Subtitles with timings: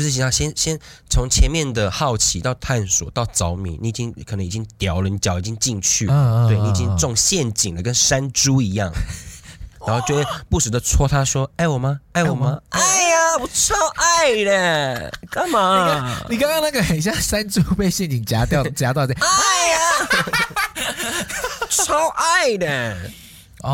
[0.00, 0.78] 就是想要先先
[1.10, 8.90] 从前面的好奇到探索到着迷，你已经可能已经屌了，你脚已经进去了，嗯、对你已经中陷阱了，跟山猪一样，
[9.86, 12.00] 然后就会不时的戳他说：“爱我吗？
[12.12, 12.58] 爱我吗？
[12.70, 16.22] 爱呀，我超爱的，干嘛？
[16.30, 19.78] 你刚刚那个很像山猪被陷阱夹掉 夹到这，爱呀，
[21.68, 22.96] 超爱的，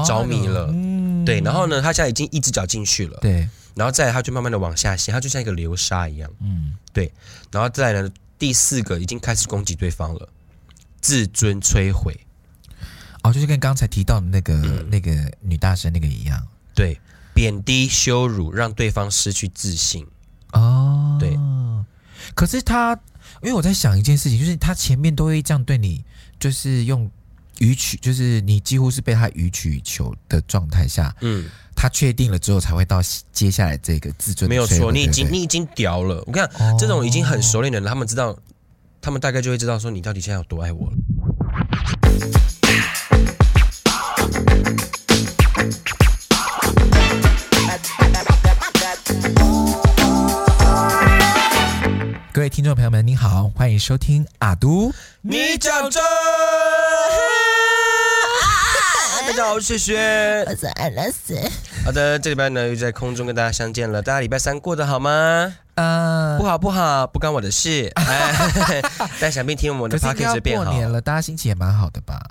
[0.04, 6.30] 着迷了，嗯、对，然后呢，他现在已经一只脚进去了，对。”然后再来，他就慢慢的往下陷，他就像一个流沙一样。
[6.40, 7.12] 嗯，对。
[7.52, 10.26] 然后再来呢，第四个已经开始攻击对方了，
[11.02, 12.18] 自尊摧毁。
[13.22, 16.42] 哦，就是跟刚才提到的那个、嗯、那个女大生那个一样。
[16.74, 16.98] 对，
[17.34, 20.06] 贬低羞辱，让对方失去自信。
[20.52, 21.36] 哦，对。
[22.34, 22.98] 可是他，
[23.42, 26.02] 因为我在想一件事情，就是他前面都会这样对你，
[26.40, 27.10] 就是用
[27.58, 31.46] 予取，就是你几乎是被他予取予求的状态下，嗯。
[31.76, 34.48] 他确定了之后，才会到接下来这个自尊。
[34.48, 36.24] 没有错，你已经你已经屌了。
[36.26, 38.36] 我看、哦、这种已经很熟练的人，他们知道，
[39.00, 40.96] 他们大概就会知道说你到底现在有多爱我了。
[52.32, 54.92] 各位听众朋友们，您好，欢迎收听阿都，
[55.22, 56.02] 你讲真。
[59.26, 61.36] 大家好，我是雪雪，我是安乐死。
[61.84, 64.00] 好的，这礼拜呢又在空中跟大家相见了。
[64.00, 65.52] 大家礼拜三过得好吗？
[65.74, 67.90] 呃，不好不好，不关我的事。
[67.96, 68.80] 哎，
[69.18, 70.66] 但想必听我们的 podcast 变好。
[70.66, 72.22] 过年了，大家心情也蛮好的吧？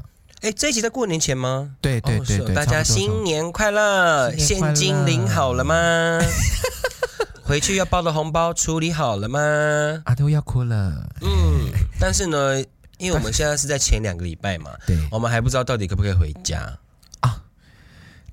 [0.42, 1.70] 哎，这一集在过年前吗？
[1.82, 4.34] 对对对对，大家新年快乐！
[4.38, 6.18] 现金领好了吗？
[7.44, 9.40] 回去要包的红包处理好了吗？
[10.06, 11.10] 阿都要哭了。
[11.22, 12.58] 嗯，但是呢，
[12.98, 16.58] 因为我们现在是在前两个礼拜嘛，对，我们还不知道到底可不可以回家。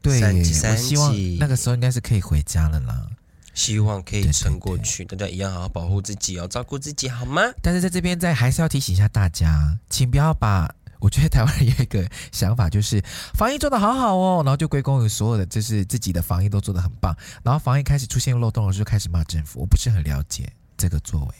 [0.02, 3.06] 对，我希望那个时候应该是可以回家了啦。
[3.54, 7.42] 希望可以撑过去，大家一样好好保护自己，哦照顾自己，好吗？
[7.62, 13.02] 但是在这边再还是要提醒一下大家，请不要把我觉得台湾人有一个想法，就是
[13.34, 21.34] 防疫做得好好哦，然后就归功于所有的就是自己的防疫都做得很棒，然后防疫开始出现漏洞的时候就开始骂政府，我不是很了解这个作为。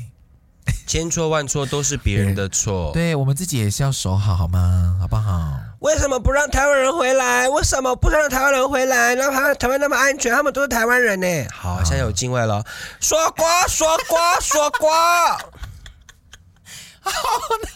[0.86, 4.98] 千错万错都是别人的错，对，我们自己也是要守好，好吗？
[5.00, 5.58] 好不好？
[5.82, 7.48] 为什么不让台湾人回来？
[7.48, 9.16] 为什么不让台湾人回来？
[9.16, 11.26] 然后台湾台湾那么安全，他们都是台湾人呢。
[11.52, 12.64] 好，好现在有境外了，
[13.00, 15.36] 说瓜说瓜说瓜，
[17.02, 17.10] 好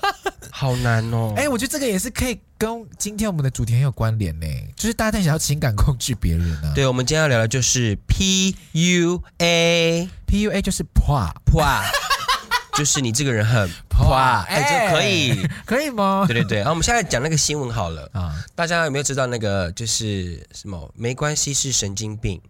[0.01, 0.15] 难，
[0.53, 1.35] 好难哦。
[1.37, 4.47] 哎，我觉得这个也是可以跟今天我们的主题很有关联呢，
[4.77, 6.75] 就是大家在想要情感控制别人呢、啊。
[6.77, 11.65] 对，我们今天要聊的就是 P U A，P U A 就是破破。
[12.77, 13.69] 就是你这个人很
[14.11, 16.25] 哇，哎，这可以可以吗？
[16.29, 20.93] 对对对，然后我们现在讲那个新闻好了啊，大家有没有知道那个就是什么？
[20.95, 22.41] 没关系，是神经病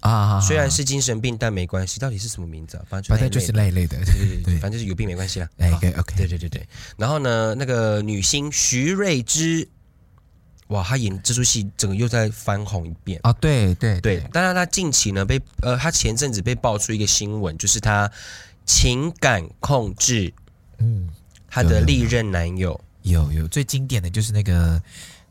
[0.00, 1.98] 啊，虽然是精神病，但没关系。
[1.98, 2.84] 到底是什么名字啊？
[2.88, 5.48] 反正就是那一类的，对对对，反正就是有病没关系啊。
[5.74, 6.66] OK OK，对对对对。
[6.96, 9.68] 然后呢，那个女星徐睿之，
[10.68, 13.32] 哇，她演这出戏整个又在翻红一遍啊！
[13.34, 18.10] 对对对，当然她近期呢被呃，她前阵子被爆出一个新闻，就是她。
[18.70, 20.32] 情感控制，
[20.78, 21.08] 嗯，
[21.48, 24.80] 她的历任男友有有，最经典的就是那个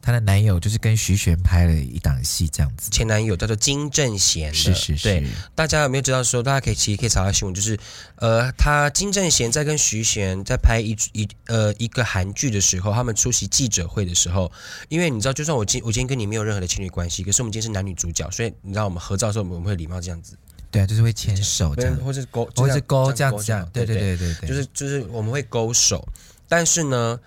[0.01, 2.89] 她的男友，就是跟徐玄拍了一档戏这样子。
[2.91, 5.03] 前男友叫做金正贤，是是是。
[5.03, 6.43] 对，大家有没有知道说？
[6.43, 7.79] 大家可以其实可以查到新闻，就是
[8.15, 14.51] 呃，他金正贤在跟徐玄在拍一一呃一个韩剧的时候，他们出席记者会的时候，
[14.89, 20.35] 因为你知道，就算我今我今天跟你没有任何的情侣关系，可是我们今天是男女主角，所以你知道我们合照的时候，我们会礼貌这样子。
[20.71, 26.07] 对啊，就是会牵手这样，或者勾，或者是勾这样子，这样，对对对对对，就是就是我们会勾手，
[26.47, 27.19] 但是呢，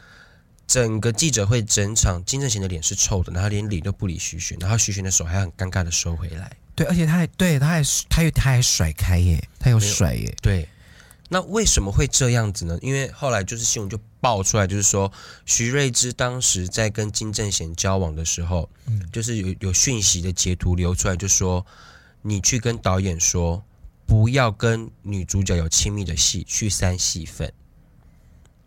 [0.69, 10.69] 整个记者会整场金正贤的脸是臭的，然后连理都不理徐玄，然后徐玄的手还很尴尬的收回来，对，而且他还对他还他又他还甩开耶，他又甩耶，对，
[11.28, 12.78] 那为什么会这样子呢？
[12.80, 15.10] 因为后来就是新闻就爆出来，就是说
[15.47, 21.66] 徐瑞芝当时在跟金正贤交往的时候，嗯，就是有有讯息的截图流出来，就说。
[22.22, 23.65] 你去跟导演说，
[24.06, 27.53] 不要跟女主角有亲密的戏，去删戏份，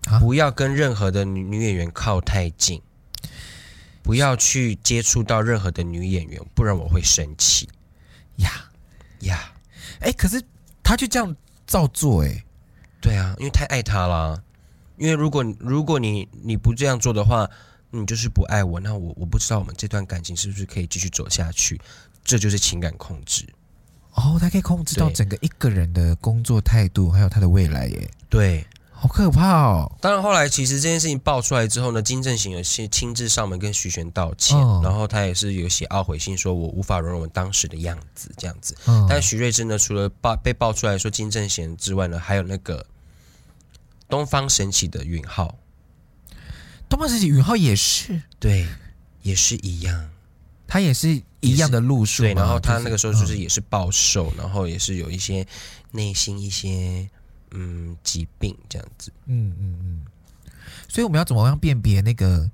[0.08, 2.82] 啊、不要跟任何的女女演员靠太近，
[4.04, 7.70] 不要去接触到任何的女演员，不然我会生气。
[8.38, 8.70] 呀
[9.22, 9.54] 呀，
[10.02, 10.42] 哎，可是
[10.84, 11.36] 他就这样
[11.66, 12.44] 照做，哎，
[13.00, 14.44] 对啊，因为太爱他了。
[14.98, 17.50] 因为如果如果你你不这样做的话，
[17.92, 21.80] 你就是不爱我，那我我不知道我们这段感情是不是可以继续走下去。
[22.26, 23.46] 这就是情感控制。
[24.16, 28.10] 哦，他可以控制到整个一个人的工作态度，还有他的未来耶。
[28.30, 29.92] 对，好可怕哦！
[30.02, 38.74] 当然后来其实这件事情爆出来之后呢，金正贤有先亲自上门跟徐玄道歉，哦、然后他也是有写懊悔信，说我无法容忍我当时的样子这样子。
[38.86, 42.86] 哦、但徐瑞珍呢，除了爆被爆出来说金正贤之外呢，还有那个
[44.08, 45.58] 东方神起的允浩，
[46.88, 48.22] 东方神起允浩也是。
[48.40, 48.66] 对，
[49.24, 50.10] 也是一样，
[50.68, 52.24] 他也是一样的路数。
[52.24, 55.46] 对，然后他那个时候就是也是暴瘦，嗯、然后也是有一些
[55.92, 57.10] 内心一些。
[57.58, 60.02] 嗯，疾病这样子，嗯嗯嗯，
[60.90, 62.52] 所以我们要怎么样辨别那个，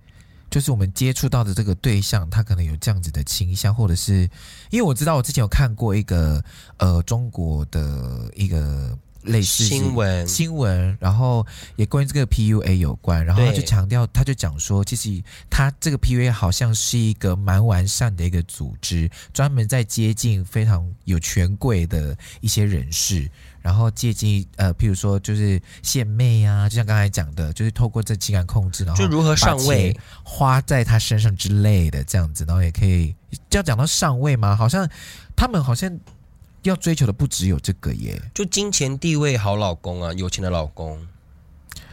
[0.48, 4.30] 就是我们接触到的这个对象，他可能有这样子的倾向，或者是
[4.70, 6.44] 因为我知道我之前有看过一个
[6.78, 8.96] 呃中国的一个。
[9.24, 11.46] 类似新闻新闻，然后
[11.76, 23.30] 也关于这个 PUA 有关，然后他就强调，他就讲说，其实他这个 PUA 好像是一个蛮完善的一个组织，专门在接近非常有权贵的一些人士，
[23.62, 33.16] 然后接近呃，譬如说就是献媚啊，就像刚才讲的，就是透过这情感控制，然后就如何上位，花在他身上之类的这样子，然后也可以
[33.50, 34.56] 就要讲到上位吗？
[34.56, 34.90] 好像
[35.36, 36.00] 他们好像。
[36.64, 41.08] 要追求的不只有这个耶，就金钱、地位、好老公啊，有钱的老公。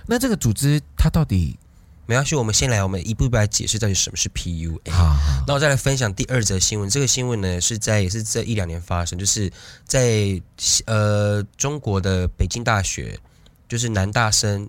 [0.07, 1.59] 那这个组织它到底
[2.07, 4.91] 没关系，我们先来，我们一步一步来解释到底什么是 PUA。
[4.91, 5.17] 好，
[5.47, 6.89] 那我再来分享第二则新闻。
[6.89, 9.51] 这个新闻呢是在也是这一两年发生，就是
[9.85, 10.41] 在
[10.87, 13.19] 呃中国的北京大学，
[13.69, 14.69] 就是男大生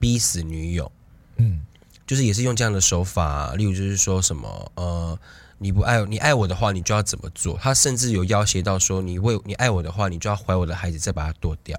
[0.00, 0.90] 逼死女友，
[1.36, 1.60] 嗯，
[2.06, 5.18] 就是也是用这样的手法，例如就是说什么呃。
[5.58, 7.58] 你不爱你爱我的话，你就要怎么做？
[7.60, 11.78] 他甚至有要挟到说，你为你爱我的话，你就要怀我的孩子，再把它剁掉。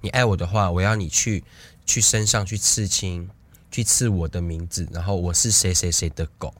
[0.00, 1.42] 你爱我的话，我要你去
[1.86, 3.28] 去身上去刺青，
[3.70, 6.52] 去刺我的名字，然后我是谁谁谁的狗，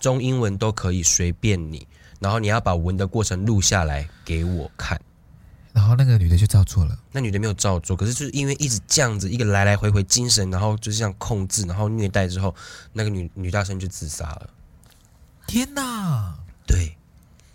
[0.00, 1.86] 中英文都可以，随便你。
[2.20, 4.98] 然后你要把纹的过程录下来给我看。
[5.74, 12.54] 然后那个女的就照做了，那女的没有照做，可是就是因为一直这样子，一个来来回回精神，然后就是这样控制，然后虐待之后，
[12.92, 14.50] 那个女女大生就自杀了。
[15.46, 16.34] 天呐，
[16.66, 16.96] 对，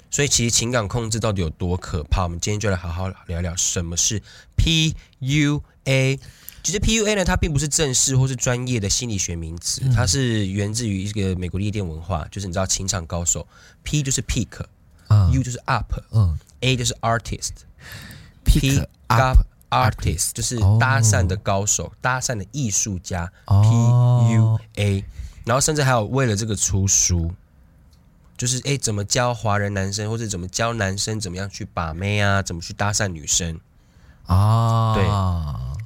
[0.10, 2.24] 所以其实情感控制到底有多可怕？
[2.24, 4.22] 我们今天就来好好聊聊什么是
[4.58, 6.20] PUA。
[6.62, 13.48] 其实 PUA 呢，它并不是正式或是专业的心理学名词，嗯、它是源自于一个美国夜店文化，就是你知道情场高手
[13.84, 14.68] ，P 就是 peak，U、
[15.08, 19.40] 嗯、就是 up，嗯，A 就是 artist，Pick up
[19.70, 25.04] artist 就是搭讪的高手，哦、搭讪的艺术家，PUA，
[25.46, 27.32] 然后甚至还有为了这个出书。
[28.40, 32.42] 就是哎、欸，怎么教华人男生，或者怎么教男生怎么样去把妹啊？
[32.42, 33.60] 怎么去搭讪女生
[34.26, 34.96] 啊？
[34.96, 35.04] 对。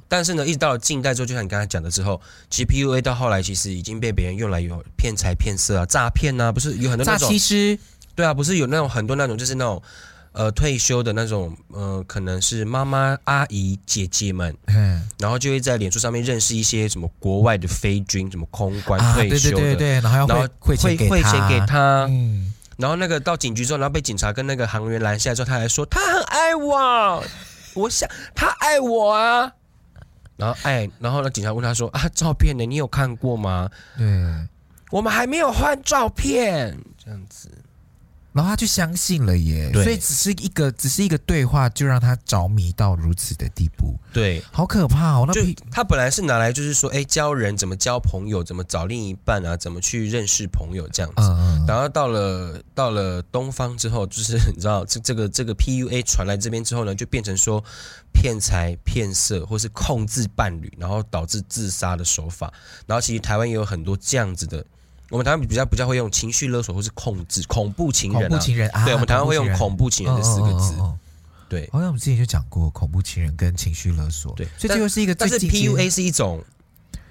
[0.08, 7.28] 但是呢，一直到了近代之后，就像你刚才讲的之后，其实 PUA 到后来其实已经被别人用来有骗财骗色啊、诈骗啊，不是有很多那种？
[7.28, 7.78] 诈欺师。
[8.14, 9.82] 对啊，不是有那种很多那种，就是那种。
[10.34, 20.26] 呃，退休的那种，呃，可能是妈妈、阿姨、姐姐们，嗯，然后就会在脸书上面认识一些什么国外的飞军，什么空军退休的，啊、对对对对，然后要
[20.58, 27.24] 汇汇汇钱给他，嗯，然后那个到警局之后，然后被警察跟那个航员拦下来之后，他还说他很爱我，
[27.74, 29.52] 我想他爱我啊，
[30.36, 32.66] 然后哎，然后呢，警察问他说啊，照片呢？
[32.66, 33.70] 你有看过吗？
[33.96, 34.06] 对，
[34.90, 37.48] 我们还没有换照片，这样子。
[38.34, 43.94] 然后他就相信了耶，所以只是一个只是一个对话，就让他着迷到如此的地步。
[44.12, 45.24] 对，好可怕哦！
[45.26, 45.40] 那就
[45.70, 51.22] 他本来是拿来就是说，哎，教人怎么交朋友，怎么找另一半啊，怎么去认识朋友这样子。
[51.22, 51.66] 嗯嗯。
[51.66, 57.62] 然后到了到了东方之后，就是你知道这这个这个 PUA 传来这边之后呢，就变成说
[58.12, 62.52] 骗财骗色，或是控制伴侣，然后导致自杀的手法。
[62.86, 64.64] 然后其实台湾也有很多这样子的。
[65.14, 70.74] 我们台湾比较比较会用情绪勒索或是控制恐怖情人，恐怖情人啊，对，我们台湾会用恐怖情人这四个字，
[71.48, 71.70] 对。
[71.70, 74.44] 好像我们之前就讲过恐怖情人跟情绪勒索，对。
[74.58, 76.42] 所以这又是一个，但是 PUA 是一种，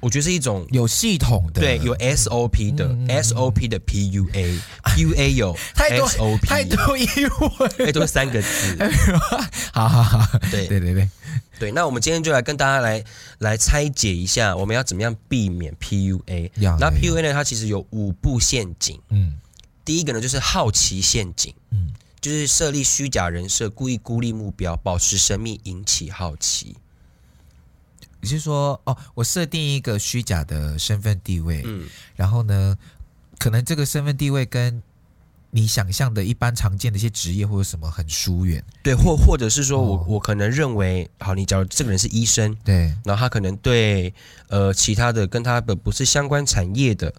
[0.04, 2.90] 我觉得是一种有系统的，对，有 SOP 的
[3.24, 7.08] SOP 的 PUA，PUA 有 SOP， 太多疑
[7.58, 8.78] 问，哎，都是三个字。
[9.72, 11.10] 好好好，对对对对。
[11.58, 13.02] 对，那我们今天就来跟大家来
[13.38, 16.52] 来拆解一下，我们要怎么样避免 PUA？
[16.78, 17.32] 那 PUA 呢？
[17.32, 19.00] 它其实有五步陷阱。
[19.10, 19.34] 嗯，
[19.86, 21.54] 第一个呢就是好奇陷阱。
[21.72, 26.76] 嗯，就是设立虚假人设，故意孤立目标，保持神秘，引起好奇。
[28.24, 32.76] 也就是说，哦，我设定一个虚假的身份地位，嗯，然后呢，
[33.38, 34.82] 可能这个身份地位跟
[35.52, 44.12] 你想象的一般常见的一些职业或者什么很疏远，对，或或者是说我、哦、我可能认为，好，你假如这个人是医生，对，然后他可能对
[44.48, 47.14] 呃其他的跟他的不是相关产业的，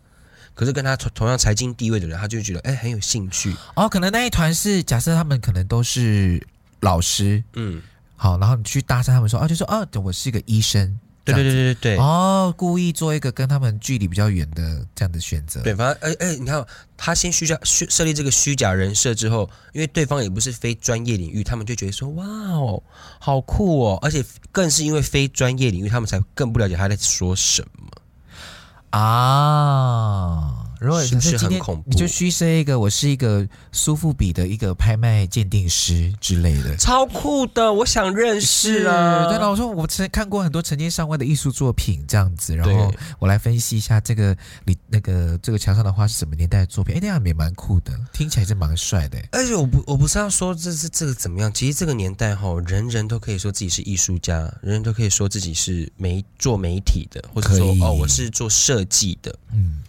[0.55, 3.55] 可是跟他同同样财经地位的人，他就会觉得哎很有兴趣。
[3.77, 6.45] 哦，可能那一团是假设他们可能都是
[6.81, 7.81] 老师，嗯，
[8.25, 10.99] 好，然后你去搭讪他们说啊，就说啊，我是一个医生。
[11.25, 15.61] 对对对对对哦，故意做一个跟他们距离比较远的这样的选择。
[15.61, 16.65] 对，反正哎哎，你看
[16.97, 22.83] 他先虚假虚设立这个虚假人设之后，因为对方也不是非专业领域，他们就觉得说哇哦，
[23.19, 30.65] 好酷哦，而且更是因为非专业领域，他们才更不了解他在说什么啊。
[30.85, 31.91] 如果是不是很恐怖？
[31.91, 39.27] 你就虚设一个，我是一个苏富比的一个拍卖鉴定师之类的，超酷的，我想认识啊！
[39.29, 46.95] 对了，我说我曾看过很多成千上万的艺术作品这样子，然后我来分析一下这个你那个这个墙上的画是什么年代的作品？
[46.95, 49.19] 哎，那样也蛮酷的，听起来是蛮帅的。
[49.33, 59.83] 而且我不我不是要说这是这个怎么样，其实这个年代哈，人人都可以说自己是艺术家，人人都可以说自己是媒做媒体的，或者说哦我是做设计的，嗯。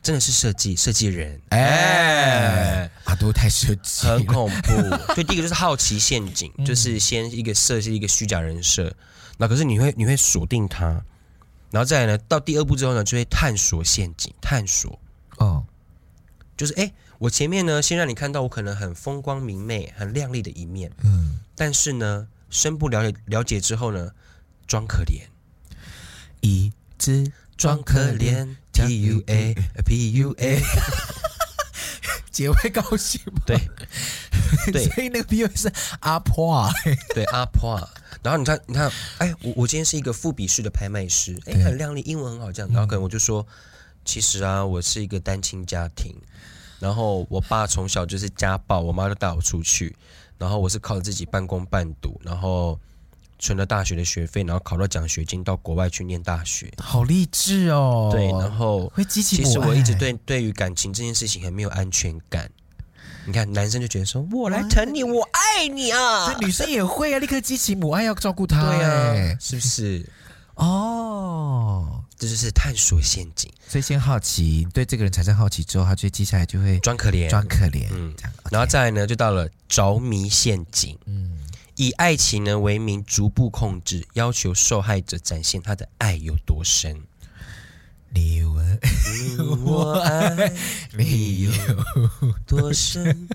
[0.00, 4.72] 真的是设计设计人，哎、欸，啊，都太设计，很恐怖。
[5.12, 8.94] 所以第一个就是好奇陷阱，嗯、就是先一个设计一个虚假人设，
[9.36, 10.86] 那可是你会你会锁定他，
[11.70, 14.98] 然后再来呢，到第二步之后呢，就会探索陷阱，探索。
[15.36, 15.64] 哦，
[16.56, 24.12] 就是哎，我前面呢先让你看到我可能很风光明媚、很亮丽的一面，嗯，但是呢，深不了解了解之后呢，
[24.66, 25.22] 装可怜，
[26.40, 28.56] 一直装可怜。
[28.86, 29.54] P U A
[29.84, 30.60] P U A，
[32.30, 33.42] 姐会高兴吗？
[33.46, 33.60] 对
[34.72, 36.68] 对，所以那个 P U A 是阿婆，
[37.14, 37.78] 对阿婆。
[38.22, 42.70] 然后你看，你看，哎，我我今天是一个副比式的拍卖师，哎，很靓丽，英文很好，这样。
[42.72, 43.46] 然后可能我就说，
[44.04, 46.14] 其实啊，我是一个单亲家庭，
[46.78, 49.94] 然后我爸从小就是家暴，我妈就带我出去，
[50.36, 52.78] 然后我是靠自己半工半读，然后。
[53.38, 58.08] 存了大学的学费，然后考到奖学金，到国外去念大学，好励志哦。
[58.12, 59.36] 对，然后会激起。
[59.36, 62.50] 其实我一直对对于感情这件事情很没有安全感。
[63.24, 66.34] 你看，男生就觉得说，我来疼你，我爱你啊。
[66.40, 68.62] 女生也会啊，立刻激起母爱，要照顾他。
[68.64, 70.04] 对啊，是不是？
[70.54, 73.48] 哦，这就是探索陷阱。
[73.68, 77.86] 所以先好奇，对这个人产生好奇之后，他就接下来就会装可怜，装可怜。
[77.92, 78.32] 嗯，这样。
[78.50, 80.98] 然后再来呢，就到了着迷陷阱。
[81.06, 81.37] 嗯。
[81.78, 87.02] 以爱情呢为名，逐步控制，要求受害者展现他的爱有多深。
[88.12, 88.80] 你问
[89.64, 90.52] 我爱
[90.96, 91.52] 你有
[92.48, 93.28] 多深？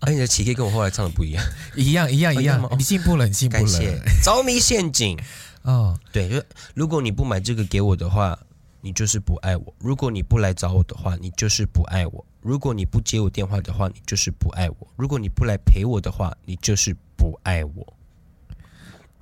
[0.00, 1.44] 哎，你的起 K 跟我后来唱的不一样，
[1.76, 2.68] 一样一样一样。
[2.76, 3.78] 你进步了，你进步了。
[4.24, 5.16] 着迷陷阱。
[5.62, 6.42] 哦，对，就
[6.74, 8.36] 如果你不买这个给我的话，
[8.80, 16.94] 你就是不爱我；如果你不来找我的话，你就是不爱我；如果你不接我电话的话，你就是不爱我；如果你不来陪我的话，你就是。
[17.14, 17.94] 不爱我，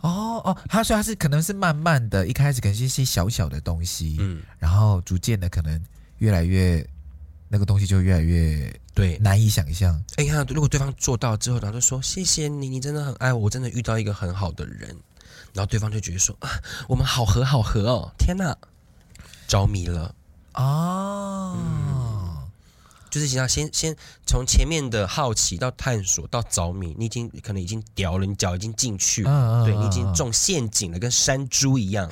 [0.01, 5.79] 哦哦，他说他是可能是慢慢的，一开始可能是一些小小的东西，嗯，然后逐渐的可能
[6.17, 6.83] 越来越
[7.47, 10.03] 那个东西就越来越对难以想象。
[10.17, 14.89] 哎，你看，如果对方做到之后，然后就说谢谢你，你真的很爱我，我真的遇到一个很好的人，
[15.53, 16.49] 然后对方就觉得说啊，
[16.89, 18.57] 我们好合好合哦，天哪，
[19.47, 20.15] 着迷了
[20.55, 21.55] 哦。
[21.59, 22.10] 嗯
[23.11, 32.09] 就是想要先先从前面的好奇到探索到着迷，你已经可能已经屌了，你脚已经进去对你已经中陷阱了，跟山猪一样，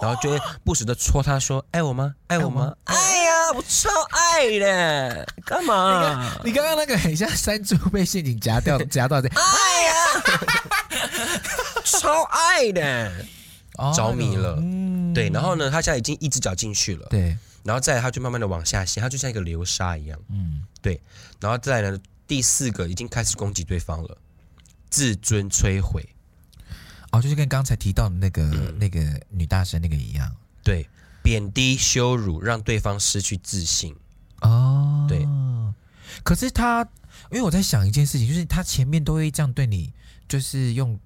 [0.00, 2.14] 然后就会不时的戳他说：“爱我吗？
[2.28, 2.74] 爱我吗？
[2.84, 6.38] 爱呀，我超爱的，干嘛？
[6.44, 9.92] 你刚刚那个很像山猪被陷阱夹掉 夹到这，爱呀，
[11.84, 13.12] 超爱的，
[13.94, 20.18] 着迷了，嗯、对，然后呢，他现在已经一只脚进去了，对。”然后再来，他就慢慢的往下陷，他就像一个流沙一样。
[20.28, 21.00] 嗯，对。
[21.40, 24.16] 然后再来呢，第四个已经开始攻击对方了，
[24.88, 26.08] 自尊摧毁。
[27.10, 29.00] 哦，就是跟刚才提到的那个、嗯、那个
[29.30, 30.34] 女大生那个一样。
[30.62, 30.88] 对，
[31.22, 33.94] 贬低羞辱，让对方失去自信。
[34.40, 35.26] 哦，对。
[36.22, 36.82] 可是他，
[37.30, 39.92] 因为我在想一件事情，就是他前面都会这样对你，
[40.28, 40.98] 就是用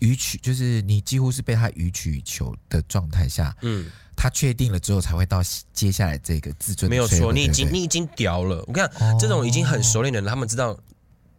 [0.00, 3.90] 予取，就是你几乎是被他予取予求的状态下，嗯。
[4.22, 5.40] 他确定了之后，才会到
[5.72, 6.90] 接下来这个自尊。
[6.90, 8.62] 没有错，你已经你已经屌了。
[8.66, 10.78] 我看、哦、这种已经很熟练的人，他们知道，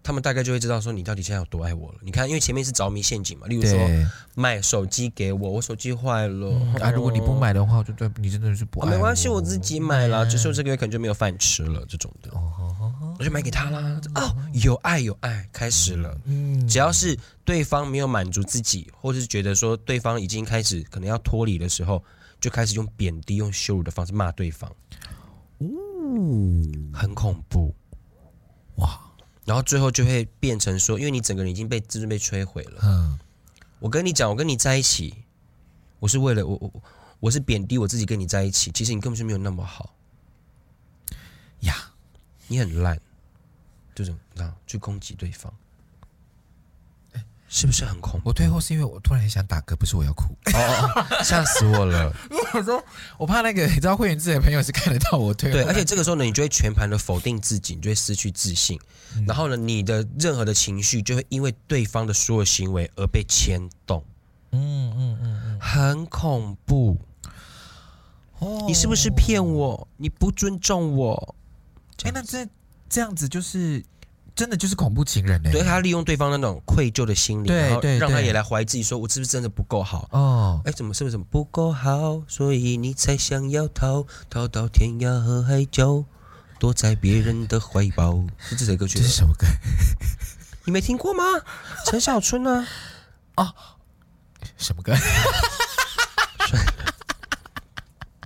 [0.01, 1.99] 他们大概就会知道说你到底现在有多爱我了。
[2.01, 3.77] 你看，因为前面是着迷陷阱嘛，例如说
[4.33, 8.91] 买手机给我，我手机坏了、嗯、啊，如果你不买的话，我就对你真的是不爱我。
[8.91, 12.31] 没关系，我自己买了，只是我这个月可能就没有饭吃了这种的，
[13.19, 14.01] 我就买给他啦。
[14.15, 16.17] 哦，有爱有爱，开始了。
[16.25, 22.03] 嗯，只要是对方没有满足自己，或者是觉得说对方已经开始可能要脱离的时候。
[22.41, 24.69] 就开始用贬低、用羞辱的方式骂对方，
[25.59, 25.67] 哦，
[26.91, 27.73] 很恐怖，
[28.75, 28.99] 哇！
[29.45, 32.79] 然后最后就会变成说，因为你整个人已经被自尊被摧毁了。
[32.83, 33.19] 嗯，
[33.79, 35.23] 我跟你讲，我跟你在一起，
[35.99, 36.83] 我是为了我我
[37.19, 39.95] 我是贬低我自己跟你在一起，其实你根本就没有那么好
[41.61, 41.75] 呀，
[42.47, 42.99] 你很烂，
[43.93, 45.53] 这种啊，去攻击对方。
[47.53, 48.29] 是不是很恐怖？
[48.29, 50.33] 我退后是因为我突然很想打嗝，不是我要哭。
[50.53, 52.09] 哦哦， 吓死我了！
[52.31, 52.81] 因为我说
[53.17, 55.57] 我怕那个 你知道会员制的朋友是看得到我退后。
[55.57, 58.79] 对，而且这个时候呢，你就会全盘的否定自己，你就会失去自信。
[59.17, 64.01] 嗯、然后呢，你的任何的情绪就会因为对方的所有行为而被牵动。
[64.53, 66.97] 嗯嗯嗯嗯，很恐怖。
[68.39, 69.87] 哦，你是不是骗我？
[69.97, 71.35] 你不尊重我？
[72.03, 72.47] 哎，那这
[72.89, 73.83] 这样子就是。
[74.33, 75.51] 真的就是恐怖情人呢？
[75.51, 80.07] 对，他利用对方那种愧疚的心理，对然后让他也来怀疑自己，说我是不是真的不够好？
[80.11, 82.23] 哦，哎，怎么是不是怎么不够好？
[82.27, 86.05] 所以你才想要逃，逃到天涯和海角，
[86.57, 88.23] 躲在别人的怀抱。
[88.39, 88.99] 是这首歌曲？
[88.99, 89.45] 这是什么歌？
[90.65, 91.23] 你没听过吗？
[91.85, 92.65] 陈小春呢？
[93.35, 93.53] 哦，
[94.57, 94.95] 什么歌？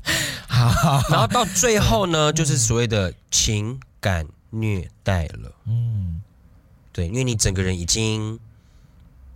[0.48, 4.28] 好，然后到最后呢，就是所谓的情感。
[4.60, 6.22] 虐待了，嗯，
[6.92, 8.40] 对，因为你整个人已经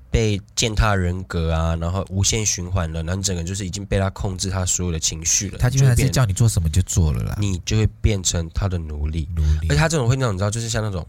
[0.10, 5.58] 被践踏人格啊，然后无限循环了，然后你整个人就是已经被他控制他所有的情绪了。
[5.58, 9.28] 他就还是叫你做什么就做了啦，你就会变成他的奴隶。
[9.36, 11.06] 奴隶，而且他这种会那种你知道，就是像那种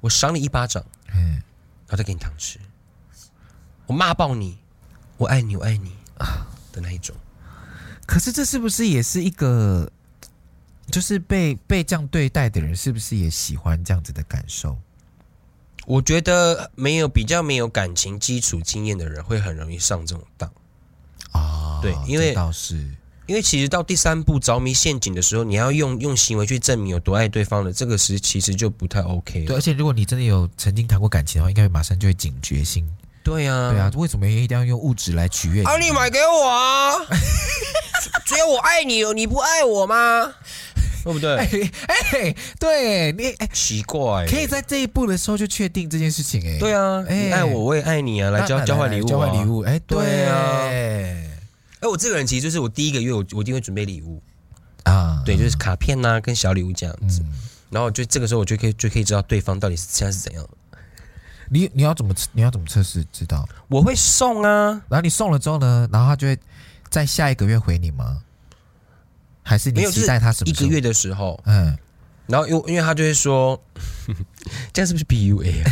[0.00, 1.34] 我赏你一巴掌，嗯，
[1.86, 2.58] 然后再给你糖吃，
[3.86, 4.56] 我骂爆你，
[5.18, 7.14] 我爱你，我爱你啊的那一种。
[8.06, 9.90] 可是这是不是也是一个？
[10.90, 14.76] 就是被被这样对待的人，是不是也喜欢这样子的感受？
[15.86, 20.50] 我觉得没有比较没有感情基础经验的人，会很容易上这种当
[21.32, 21.80] 啊。
[21.82, 22.76] 对，因为倒是
[23.26, 29.44] 因为其实到第三步着迷陷阱的时候，你要用用行为去证明有多爱对方的，这个时其实就不太 OK。
[29.44, 32.86] 对，而且如果你真的有曾经谈过感情的话，应该会马上就会警觉性。
[33.24, 35.66] 对呀，对啊，为什么一定要用物质来取悦你？
[35.66, 36.92] 啊，你买给我啊！
[38.26, 40.32] 只有我爱你，你不爱我吗？
[41.02, 41.36] 对不对？
[41.36, 41.46] 哎、
[42.12, 46.58] 欸，对你哎，奇怪，可以在这一步的时候就确定这件事情哎。
[46.58, 49.60] 对啊，哎，你爱我，我也爱你啊，来交交换礼物，交换礼物。
[49.60, 51.28] 哎，对啊，哎，
[51.82, 54.22] 我这个人其实就是我第一个月我我一定会准备礼物
[54.84, 57.22] 啊，对，就是卡片呐，跟小礼物这样子。
[57.70, 60.46] 然后就这个时候我就可以就可以知道对方到底是现在是怎样。
[61.48, 63.48] 你你要怎么你要怎么测试知道？
[63.68, 66.38] 我会送啊，然后你送了之后呢，然后他就会
[66.90, 68.22] 在下一个月回你吗？
[69.42, 70.50] 还是你期待他什么？
[70.50, 71.76] 一个月的时候，嗯，
[72.26, 73.60] 然后因为因为他就会说，
[74.72, 75.70] 这样是不是 PUA 啊？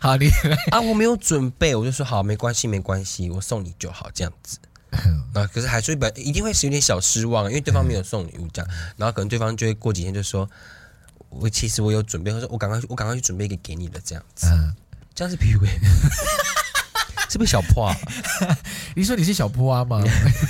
[0.00, 0.28] 好，你
[0.70, 4.58] 啊，我没有准备，我就说好，没关系，没关系，我送你就好，这样子。
[5.34, 10.48] 啊，可是还是一本一定会是有点小失望，因为对方没有送礼物，这样，然后可能对方就会过几天就说，
[11.30, 14.46] 我其实我有准备，或者我赶快我赶快去准备一个给你的，这样子，
[15.14, 15.68] 这样是 PUA。
[17.30, 17.96] 是不是小破啊？
[18.94, 20.02] 你说你是小破啊吗？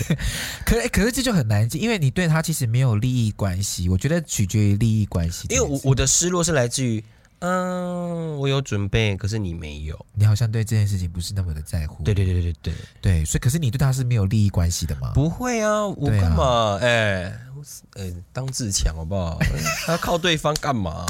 [0.67, 3.89] 可可是这就很难记，因为你对他其实没有利益关系。
[3.89, 5.47] 我觉得取决于利益关系。
[5.51, 7.03] 因为我我的失落是来自于，
[7.41, 10.07] 嗯，我有准备，可是你没有。
[10.15, 12.03] 你好像对这件事情不是那么的在乎。
[12.05, 15.13] 对对对对对对对，所以可是你对他是没有利益关系的吗？
[15.15, 16.79] 不会啊，我干嘛？
[16.81, 17.33] 哎
[18.33, 19.39] 当自强好不好？
[19.87, 21.07] 他要靠对方干嘛？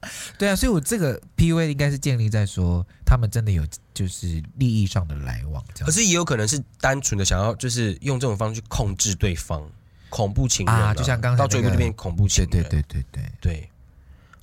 [0.38, 5.86] 对啊，所以我这个 PUA 应该是建立在说他们真的有就是利益上的来往，这样。
[5.86, 9.62] 可是也有可能是单纯的想要就是用这种方式去控制对方，
[10.08, 13.70] 恐怖情人啊，就像刚才、那个、到最后就变恐怖情人，对对对对对对，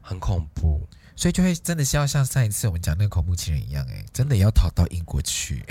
[0.01, 0.81] 很恐怖。
[1.15, 5.63] 所以就会真的是要像上一次我们讲那个恐怖情人一样，哎，真的要逃到英国去，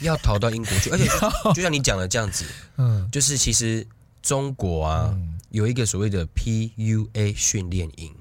[0.00, 2.46] 要逃到英国去，而且就，就像你讲的这样子，
[2.78, 3.86] 嗯，就是其实
[4.22, 8.14] 中国啊、嗯、有一个所谓的 PUA 训练营。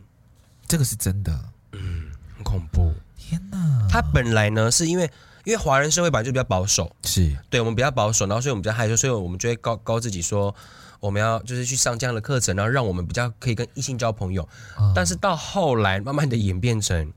[0.67, 1.31] 这个是真的，
[1.73, 2.93] 嗯，很恐怖。
[3.17, 3.87] 天哪！
[3.89, 5.09] 他本来呢，是因为
[5.45, 10.53] 因为华人社会本来就比较保守，是对我们比较保守，然后所以我们比较害羞，所以我们就会告告自己说，
[10.99, 14.47] 我们要就是去上这样的课程，然后让我们比较可以跟异性交朋友。
[14.79, 17.11] 嗯、但是到后来，慢慢的演变成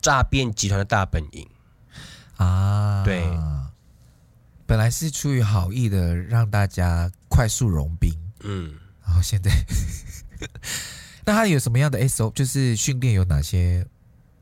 [0.00, 1.48] 诈骗集团的大本营
[2.36, 3.04] 啊。
[3.04, 3.22] 对，
[4.66, 9.50] 本来是出于好意的，让大家快速融冰，嗯，然后现在。
[11.24, 12.32] 那他有什么样的 SO？
[12.32, 13.86] 就是训练有哪些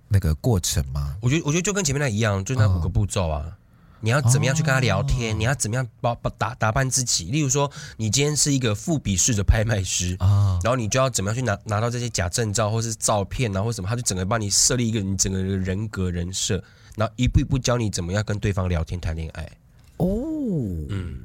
[0.08, 1.16] 那个过程吗？
[1.20, 3.44] 我觉得，我觉得就跟前面那一样，就那五个步骤啊。
[3.46, 3.52] 哦、
[4.00, 5.34] 你要怎么样去跟他聊天？
[5.34, 7.26] 哦、你要怎么样包把打打扮自己？
[7.32, 13.88] 例如说，你今天是一个复笔式的拍卖师啊，哦、然后你就要怎么样去拿拿到这些假证照或是照片啊，或什么？
[13.88, 16.62] 他就整个帮你设立一个你整个人格人设，
[16.96, 19.42] 然后一步一步教你怎么样跟对方聊天谈恋爱。
[19.96, 20.06] 哦，
[20.90, 21.18] 嗯，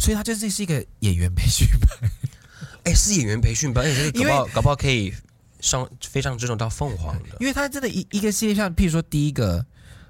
[0.00, 2.10] 所以他就是是一个演员培训班。
[2.88, 5.12] 哎，是演员培训班，而且搞不好搞不好可以
[5.60, 9.64] 上飞上这种到凤凰的，因为他真的一一个系列，像譬如说第一个，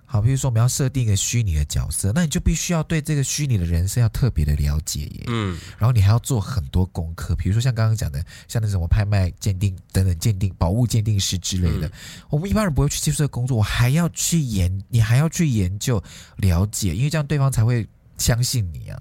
[0.04, 5.24] 好，比如说我们要设定一个虚拟的角色，那你就必须要对这个虚拟的人生要特别的了解耶。
[5.26, 11.92] 嗯，然后你还要做很多功课，比如说像刚刚讲的，像那什么拍卖鉴定等等鉴定、宝物鉴定师之类的，嗯、
[12.30, 16.02] 我们一般人不会去接触这个工作，我还要去研，你还要去研究
[16.36, 17.86] 了解，因为这样对方才会
[18.18, 19.00] 相信你啊。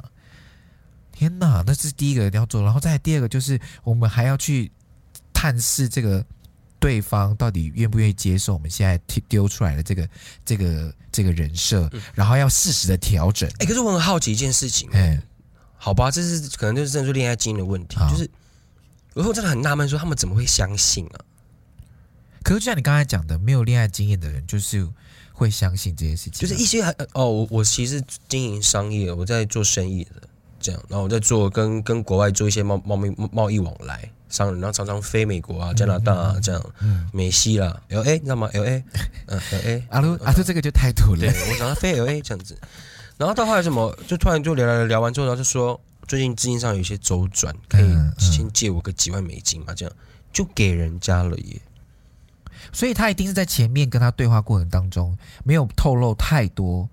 [1.17, 4.71] 天哪，那是第一个你要做，然后再第二个就是我们还要去
[5.33, 6.23] 探视这个。
[6.79, 8.95] 对方到底愿不愿意接受我们现在
[9.27, 10.07] 丢出来的这个
[10.45, 13.49] 这个这个人设，嗯、然后要适时的调整。
[13.57, 15.19] 哎，可是我很好奇一件事情，哎，
[15.75, 18.29] 好吧，这是可能就是真的是恋爱经验的问题，就是
[19.15, 21.17] 我说我真的很纳闷，说他们怎么会相信啊？
[22.43, 24.87] 可是就像你刚才讲的，没有恋爱经验的人，就是
[25.33, 27.99] 会相信这件事情，就是一些哦，我我其实
[28.29, 30.11] 经营商业，我在做生意的
[30.59, 34.09] 这样，然后我在做跟跟国外做一些贸贸易贸易往来。
[34.29, 36.61] 商人，然后常常飞美国啊、加拿大啊，这样，
[37.13, 38.83] 美西啦，L A，你知道吗？L A，
[39.27, 41.21] 嗯，L A， 阿鲁阿鲁，这个就太土了。
[41.21, 42.57] 对，我想要飞 L A 这样子，
[43.15, 47.87] 然后到后来什么，就突然就聊聊聊完之后，然后就说最近资金上有一些周转，可以
[48.19, 49.95] 先借我个几万美金嘛，这样
[50.33, 51.61] 就给人家了耶。
[52.73, 56.89] 所以他一定是在前面跟他对话过程当中没有透露太多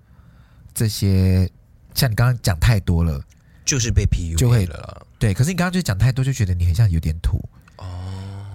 [0.73, 1.51] 这些，
[1.93, 3.21] 像你刚刚讲太多了，
[3.65, 5.01] 就是被 PUA 就会了啦。
[5.17, 7.37] 对，可是你刚刚就讲太多，就觉得你很像有点土
[7.77, 7.85] 哦。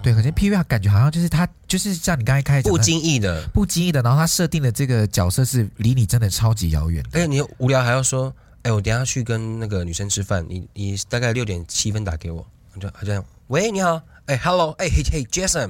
[0.01, 7.03] 对，可是 PUA 感觉好像就是他，就是像你刚才开始不经意的，不经意的，然后他设定的这个角色是离你真的超级遥远。
[7.11, 12.45] 而且你无聊还要说，哎，我等下去跟那个女生吃饭，你你大概六点七分打给我，
[12.79, 15.69] 就好像喂，你好，哎，Hello，哎，嘿嘿，Jason。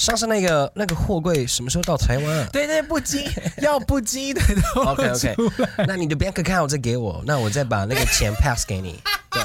[0.00, 2.48] 上次那个那个货柜什么时候到台湾啊？
[2.50, 3.22] 对对，不经
[3.58, 4.40] 要不经意的。
[4.74, 5.36] OK OK，
[5.86, 8.98] 那你的 bank account 再给我，那我再把那个钱 pass 给你。
[9.30, 9.42] 对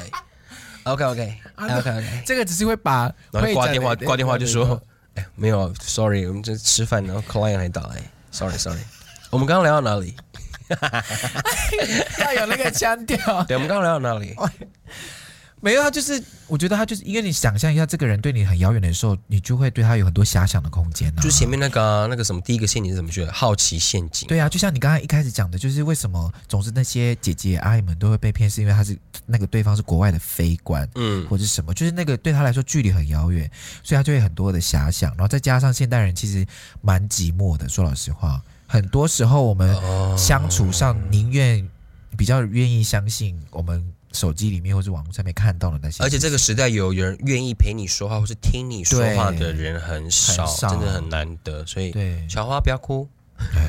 [0.84, 4.82] ，OK OK OK OK，这个只是会把然后挂电话挂电话就说，
[5.16, 7.98] 哎，没有，Sorry，我们这吃饭，然后 client 还打来
[8.32, 8.80] ，Sorry Sorry，
[9.32, 10.16] 我们刚刚聊到哪里？
[12.24, 13.44] 要有那个腔调。
[13.44, 14.34] 对，我们刚刚聊到哪里？
[15.62, 21.22] 没有，他就是，我觉得他就是，因为你想象一下，这个人对你很遥远的时候，你就会对他有很多遐想的空间啊。
[21.22, 23.34] 就前面那个、啊、那个什么第一个陷阱是怎么觉得？
[23.34, 24.28] 好奇陷阱。
[24.28, 33.50] 对啊，就像你刚才一开始讲的，就是为什么总是那些姐姐阿姨们都会被骗，是因为他是那个对方是国外的非官，嗯，或者什么，就是那个对他来说距离很遥远，
[33.82, 36.46] 所以他就会很多的遐想，然后再加上现代人其实
[36.82, 39.76] 蛮寂寞的，说老实话，很多时候我们
[40.16, 41.68] 相处上宁愿
[42.16, 43.84] 比较愿意相信我们。
[44.16, 51.64] 手机里面或者网络上面看到的那些，而且这个时代有人愿意陪你说话或是听你说话的人很少，很少真的很难得。
[51.66, 53.08] 所以，对小花不要哭。
[53.38, 53.62] 对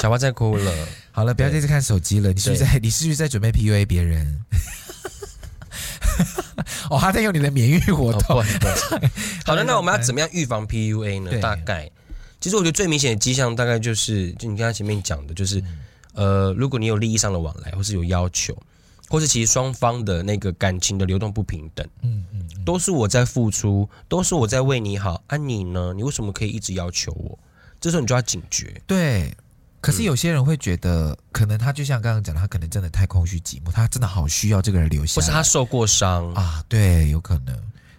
[0.00, 0.72] 小花在哭了。
[1.10, 2.32] 好了，不要再看手机了。
[2.32, 2.70] 你是不是在？
[2.72, 4.44] 对你是不是在准备 PUA 别人？
[6.90, 8.38] 哦，他在用你的免疫活动。
[8.38, 8.44] 哦、
[9.46, 11.30] 好的， 那我们要怎么样预防 PUA 呢？
[11.40, 11.90] 大概，
[12.40, 15.60] 其实我觉得最明显的迹象，大概就是就你刚才前面讲的，就是。
[15.60, 15.78] 嗯
[16.14, 18.56] 呃，如果你有利益上的往来，或是有要求，
[19.08, 25.92] 或是其实双方的那个感情的流动不平等，嗯嗯，嗯都是我在付出，都是我在为你好，啊你呢？
[25.94, 27.38] 你为什么可以一直要求我？
[27.80, 28.80] 这时候你就要警觉。
[28.86, 29.36] 对，
[29.80, 36.64] 可是有些人会觉得，嗯、可能他就像刚刚讲的，他可能真的太空虚寂寞，他真的好需要这个人留下，或是他受过伤啊？
[36.68, 37.54] 对，有可能，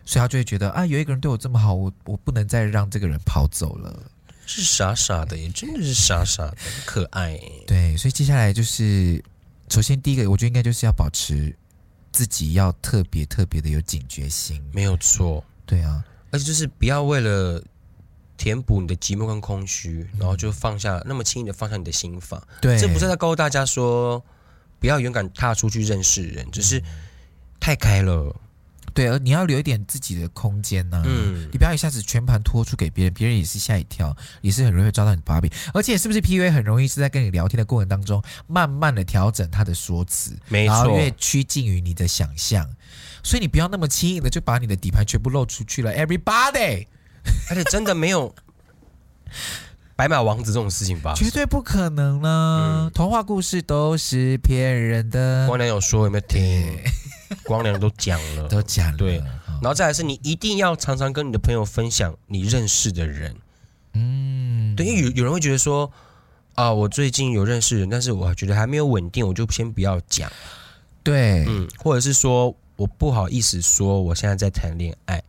[0.05, 4.01] 所以他就会觉得啊，有一个人对我这么好，我我不能再让这个人跑走了。
[4.45, 7.39] 是傻傻的，也真的是傻傻的，可爱。
[7.65, 9.23] 对，所以接下来就是，
[9.69, 11.55] 首先第一个，我觉得应该就是要保持
[12.11, 15.43] 自己要特别特别的有警觉心，没有错。
[15.65, 17.61] 对啊，而且就是不要为了
[18.37, 22.41] 填补你的寂寞跟空虚，然后就放下那么轻易的放下你的心法。
[22.61, 24.23] 对，这不是在告诉大家说
[24.79, 26.81] 不要勇敢踏出去认识人，只是
[27.59, 28.35] 太开了。
[28.95, 31.03] 对，而你要留一点自己的空间呢、啊。
[31.05, 35.51] 嗯，你不要一下子全盘托出给别人，别人也是吓一跳，也是很容易抓到你把柄。
[35.73, 42.65] 而且，是不是 PUA 很容易是在跟你聊天的过程当中，慢慢的调整他的说辞，没错，然后越趋近于你的想象。
[43.21, 46.87] 所以你不要那么轻易的就把你的底牌全部露出去了，Everybody。
[47.49, 48.33] 而且真的没有
[49.97, 51.13] 白马王子这种事情吧？
[51.15, 52.85] 绝对不可能呢。
[52.87, 55.47] 嗯、童话故事都是骗人的。
[55.47, 56.79] 光良有说有没有听？
[57.45, 58.97] 光良都讲了，都讲了。
[58.97, 59.17] 对，
[59.61, 63.35] 然后再来是你一定要常常跟你的朋友分享你认识的人。
[63.93, 65.91] 嗯，对，因为有有人会觉得说，
[66.55, 70.29] 啊，我最近有认识人，但是我觉得还没有稳定，我就先不要讲。
[71.03, 75.23] 对，嗯，或者是说我不好意思说我现在在谈恋爱，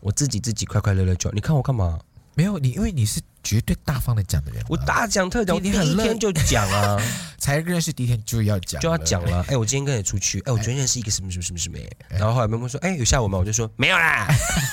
[0.00, 1.34] 我自己自己快快乐乐就好。
[1.34, 1.98] 你看我干嘛？
[2.34, 4.62] 没有你，因为你是绝对大方的讲的人。
[4.68, 7.00] 我大讲特讲，你很第一天就讲啊，
[7.38, 9.40] 才认识第一天就要讲，就要讲了。
[9.42, 13.38] 哎、欸，我今天跟你出去，哎、欸，我昨天认识一个什么什么什么什么，然后后来妹妹说，哎、欸，有下午吗？
[13.38, 14.28] 我就说没有啦，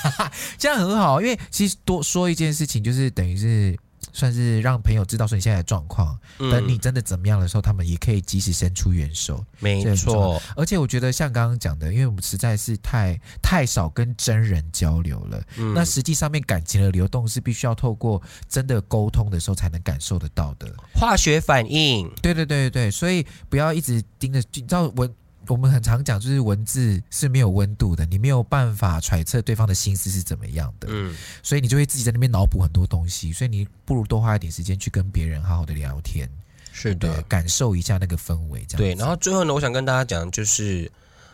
[0.58, 3.76] 这样很好，因为其实多说一件事情，就是等于是。
[4.12, 9.44] 算是让朋友知道说你现在的状况，等你真的怎么样的时候，他们也可以及时伸出援手。
[9.58, 22.10] 没错，而且我觉得像刚刚讲的，因为我们实在是太太少跟真人交流了，嗯、那实际上面感情的流动是必须要透过真的沟通的时候才能感受得到的化学反应。
[22.20, 25.08] 对对对对，所以不要一直盯着，你知道我。
[25.48, 36.30] 我们很常讲，就是文字是没有温度的，你没有办法揣测对方的心思是怎么样的，嗯，所以你就会自己在那边脑补很多东西，所以你不如多花一点时间去跟别人好好的聊天，
[36.72, 38.94] 是的，感受一下那个氛围，这样对。
[38.94, 40.90] 然后最后呢，我想跟大家讲，就是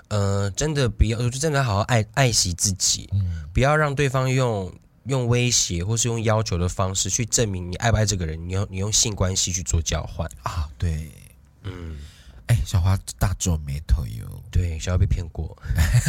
[0.08, 4.72] 呃，真的不要，就真的好好爱爱惜自己，嗯，不要让对方用
[5.04, 10.26] 用威胁或是用要求的方式去证明你爱不爱这个人，你用你用性关系去做交换。
[10.42, 11.10] 啊，对，
[11.64, 11.96] 嗯。
[12.48, 14.42] 哎、欸，小花大皱眉头哟。
[14.50, 15.56] 对，小花被骗过。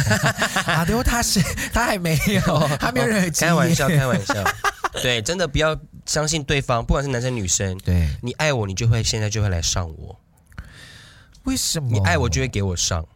[0.66, 1.40] 啊，对，他是
[1.72, 3.54] 他还没有， 他没有任何经验。
[3.54, 4.34] 开玩笑，开玩笑。
[5.02, 7.78] 对，真的不要相信对方，不管是男生女生。
[7.78, 10.18] 对，你爱我，你就会现在就会来上我。
[11.44, 11.88] 为什么？
[11.90, 13.06] 你爱我就会给我上。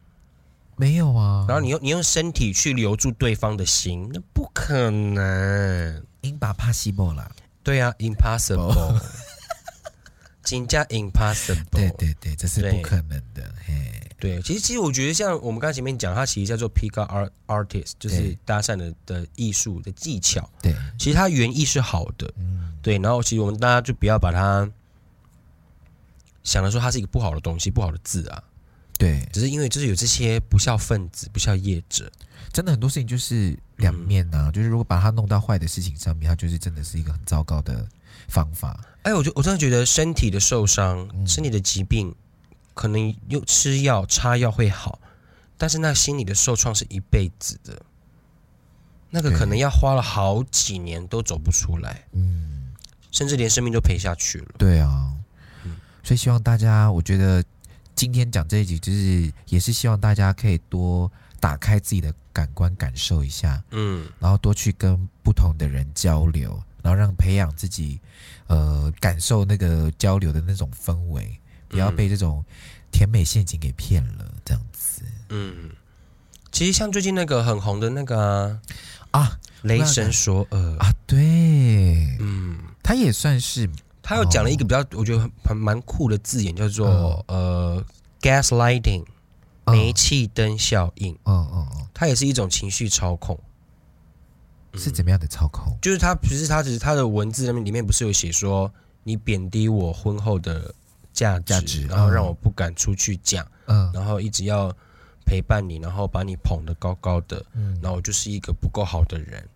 [0.76, 1.44] 没有啊。
[1.48, 6.04] 然后你用你用身体去留住对方的心，那不可能。
[6.22, 7.30] Impossible 啦。
[7.62, 9.00] 对啊，Impossible。
[10.44, 13.52] 金价 impossible，对对对，这是不可能的。
[13.66, 13.74] 嘿，
[14.20, 20.48] 对，其实其实我觉得像我们刚才前面讲，它其实叫做 pick up art artist，就是搭讪的的艺术的技巧。
[20.62, 22.32] 对，其实它原意是好的。
[22.36, 22.98] 嗯，对。
[22.98, 24.70] 然后其实我们大家就不要把它
[26.42, 28.44] 想的说它是一个不好的东西，不好的字啊。
[28.96, 32.10] 对，只是因为就是有这些不孝分子、不孝业者，
[32.52, 34.48] 真的很多事情就是两面呐、啊。
[34.50, 37.84] 嗯、就是如果把它弄到坏的事情上面，它就是真的是一个很糟糕的
[38.28, 38.78] 方法。
[39.02, 42.14] 哎，我就我真的觉得身体的受伤、身体的疾病，
[42.72, 44.98] 可能用吃药、擦药会好，
[45.58, 47.82] 但是那心理的受创是一辈子的，
[49.10, 52.72] 那个可能要花了好几年都走不出来，嗯，
[53.10, 54.54] 甚至连生命都赔下去了。
[54.56, 55.12] 对啊，
[55.64, 57.44] 嗯，所以希望大家，我觉得
[57.94, 66.58] 今天讲这一集，就是也是希望大家可以多打开自己的感官，感受一下，嗯，然后多去跟不同的人交流。
[66.84, 67.98] 然后让培养自己，
[68.46, 72.44] 呃，感受那个交流的那种氛围，不要被这种
[72.92, 75.02] 甜美陷阱给骗了，这样子。
[75.30, 75.70] 嗯，
[76.52, 78.60] 其实像最近那个很红的那个
[79.12, 80.76] 啊，啊雷神索尔。
[80.78, 83.66] 啊，对，嗯，他也算是，
[84.02, 87.86] 他又讲了一个比较，哦、我觉得很蛮酷的字眼，叫做、嗯、呃
[88.20, 89.06] ，gaslighting，
[89.64, 91.14] 煤气灯效应。
[91.24, 93.40] 嗯嗯嗯，它也是一种情绪操控。
[94.76, 95.76] 是怎么样的操控？
[95.80, 100.74] 就是他，其实他只是他的文字里面里面不是有写说你贬低我婚后的
[101.12, 104.74] 价值，价值，然后让我不敢出去讲，嗯，然后一直要
[105.24, 109.46] 陪伴你，然后把你捧得高高的，嗯，然后我就是一个不够好的人，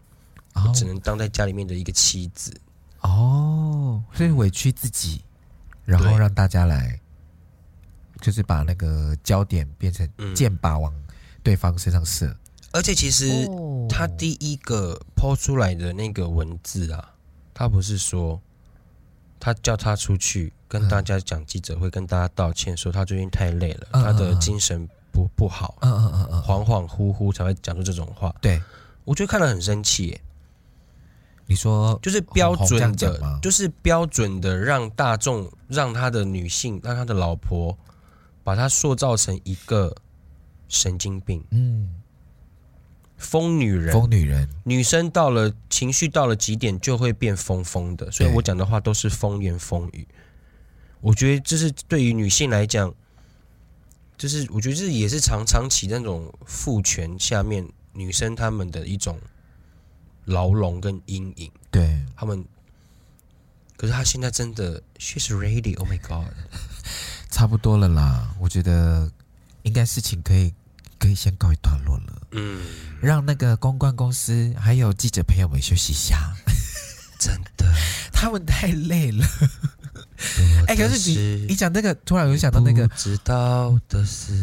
[0.54, 2.54] 哦，我只能当在家里面的一个妻子，
[3.00, 5.22] 哦，所以委屈自己，
[5.84, 6.98] 然后让大家来，
[8.20, 10.92] 就是把那个焦点变成箭靶往
[11.42, 12.34] 对方身上射。
[12.72, 13.48] 而且其实
[13.88, 17.14] 他第一个抛出来的那个文字啊，
[17.54, 18.40] 他不是说
[19.40, 28.34] 他叫他出去跟大家讲记者会，跟大家道歉，说他最近太累了，他的精神不不好，嗯嗯嗯嗯，恍恍惚惚才会讲出这种话。
[28.42, 28.60] 对，
[29.04, 30.20] 我觉得看了很生气。
[31.46, 37.76] 你说就是标准的，就是标准的让大众让他的女性，让他的老婆
[38.44, 39.96] 把他塑造成一个
[40.68, 41.42] 神经病。
[41.50, 41.94] 嗯。
[43.18, 50.06] 疯女人，疯女人，女生到了情绪到了极点就会变疯疯的，所以我讲的话都是风言风语。
[51.00, 52.94] 我觉得这是对于女性来讲，
[54.16, 59.18] 就是我觉得这也是长长期那种父权下面女生她们的一种
[60.24, 61.50] 牢笼跟阴影。
[61.70, 62.44] 对，他们，
[63.76, 66.32] 可是她现在真的，she's ready，oh my god，
[67.30, 68.34] 差不多了啦。
[68.40, 69.10] 我觉得
[69.62, 70.54] 应该事情可以。
[70.98, 72.60] 可以先告一段落了，嗯，
[73.00, 76.34] 让那个公关公司还有记者朋友们休息一下，
[77.18, 77.72] 真的，
[78.12, 79.26] 他们太累了。
[80.66, 84.34] 哎、欸，可是你你讲那个，突然有想到那个，知道的是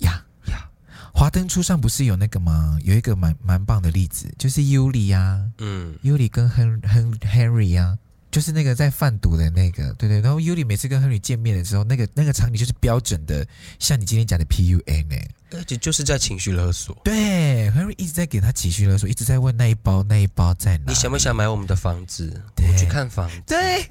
[0.00, 0.22] 呀。
[0.48, 0.68] 呀，
[1.12, 2.78] 华灯初上不是有那个吗？
[2.82, 7.96] 有一个蛮蛮棒的例子，就是尤里呀，嗯，尤里跟亨亨 Henry 呀，
[8.34, 10.20] 就是那个在贩毒的那个，对对。
[10.20, 13.46] 然后 Yuli 每次跟 Henry 见面的时候，那个那个场景就是标准的，
[13.78, 15.14] 像你今天讲的 PUA 呢，
[15.52, 17.00] 而且就是在情绪勒索。
[17.04, 20.86] 对，Henry 一直在给他情绪勒索，一直在问那一包那一包在哪？
[20.88, 22.42] 你想不想买我们的房子？
[22.56, 23.40] 我们去看房子。
[23.46, 23.86] 对，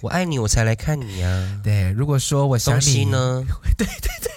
[0.00, 1.60] 我爱你，我才来看你啊。
[1.62, 3.44] 对，如果说我想你呢？
[3.76, 4.30] 对对对，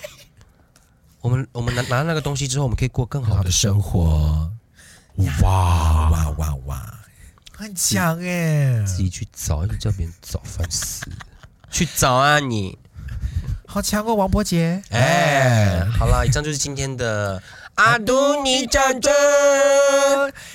[1.22, 3.50] 我们我们拿拿那个东西之后，我们可以过更好的。
[3.50, 4.52] 生活
[5.16, 7.00] 哇哇哇哇！
[7.58, 11.06] 很强哎，自己去找，一直叫别人找，烦死！
[11.72, 12.78] 去找啊你，
[13.66, 14.82] 好强哦，王柏杰！
[14.90, 17.42] 哎，好了，以上就是今天的
[17.76, 19.12] 阿杜尼战争。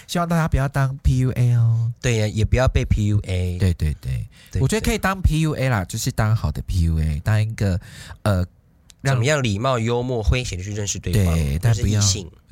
[0.07, 3.59] 希望大家不要当 PUA 哦，对呀，也不要被 PUA。
[3.59, 4.27] 对对对，
[4.61, 7.81] 我觉得可以当 PUA 啦，就是当好的 PUA，当一个
[8.23, 8.45] 呃，
[9.03, 12.01] 怎么样礼貌、幽默、诙谐的去认识对方，对，但不要。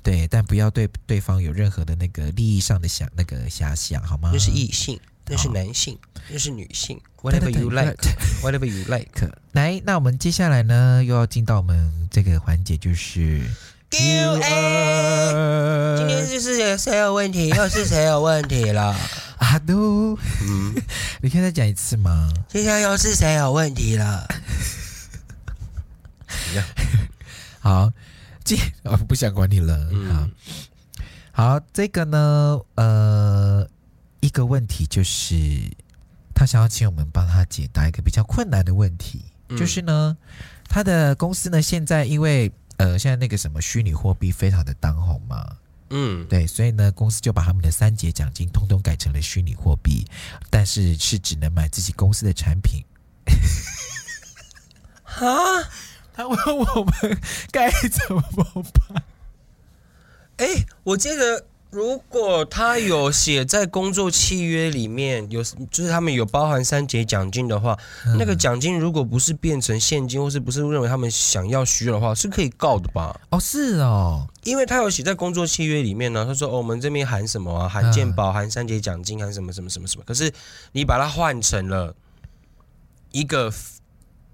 [0.03, 4.31] 对，但不要对对方有任何的那个利益上的想那个遐想，好吗？
[4.33, 5.99] 那是异性，那是男性，
[6.31, 9.31] 那是女性，whatever you like，whatever you like。
[9.53, 13.43] 来，那我们接下来呢，又要进到我们这个环节，就是
[13.91, 14.39] Q&A。
[15.99, 18.97] 今天就是谁有问题，又是谁有问题了？
[19.39, 20.75] 阿都，嗯，
[21.23, 22.29] 你可以再讲一次吗？
[22.49, 24.27] 今天又是谁有问题了？
[27.61, 27.93] 好。
[28.85, 29.91] 我不想管你了。
[31.33, 33.69] 好，好，这个呢，呃，
[34.21, 35.35] 一个问题就是，
[36.35, 39.25] 他想要请我们帮他解答一个比较困难的问题，
[39.57, 40.17] 就是呢，
[40.69, 45.57] 他的公司呢，现在因为呃，现在那个什么虚拟货币非常的当红嘛，
[45.91, 50.05] 嗯，对，所以呢，公司就把他们的三节奖金通通改成了虚拟货币，
[50.51, 52.85] 但是是只能买自己公司的产品。
[55.03, 55.27] 哈？
[56.19, 57.21] 他问我们
[57.53, 58.21] 该怎么
[58.91, 59.05] 办？
[60.39, 60.47] 哎，
[60.83, 73.17] 我记得如果他有写在工作契约里面，有就是他们有包含三节奖金的话，嗯、那个奖金如果不是变成现金，或是不是认为他们想要需要的话，是可以告的吧？
[73.31, 76.25] 哦，是哦，因为他有写在工作契约里面呢。
[76.27, 77.69] 他说：“哦，我们这边含什么啊？
[77.69, 80.33] 含健保，含三节奖金，含什么什么什么什么。”可是
[80.73, 81.95] 你把它换成了
[83.13, 83.53] 一个。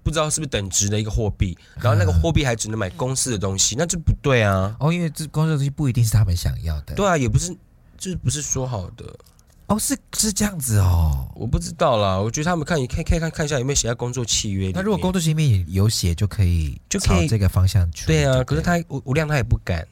[0.05, 4.77] 不知道是不是等值的一个货币，然后那个货币还只能买公司的东西，那这不对啊！
[4.79, 6.93] 哦，因为这公司的东西不一定是他们想要的。
[6.93, 7.51] 对啊，也不是，
[7.97, 9.03] 就是不是说好的。
[9.65, 12.19] 哦，是是这样子哦，我不知道啦。
[12.19, 14.73] 我觉得他们看，你可以可以看看一下有没有写在工作契约里。
[14.75, 18.05] 那如果工作契约有写，就可以就可以朝这个方向去。
[18.05, 19.87] 对啊，可是他吴吴亮他也不敢。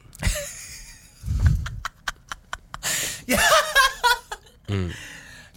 [4.68, 4.92] 嗯。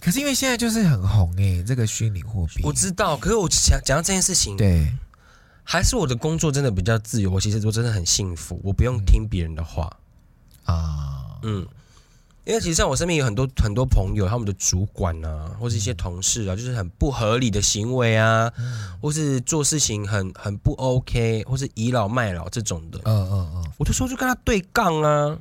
[0.00, 2.62] 可是因为现在就是很红哎、欸，这个虚拟货币。
[2.64, 4.92] 我知道，可是我想讲到这件事情，对，
[5.64, 7.30] 还是我的工作真的比较自由。
[7.30, 9.90] 我其实我真的很幸福，我不用听别人的话
[10.64, 11.38] 啊。
[11.42, 11.66] 嗯，
[12.44, 22.98] 因为其实像我身边有很多很多朋友，他们的主管啊，或是一些同事啊，就是很不合理的行为啊，嗯、或是做事情很很不 OK，或是倚老卖老这种的。
[23.04, 25.38] 嗯嗯嗯，我就说就跟他对杠啊。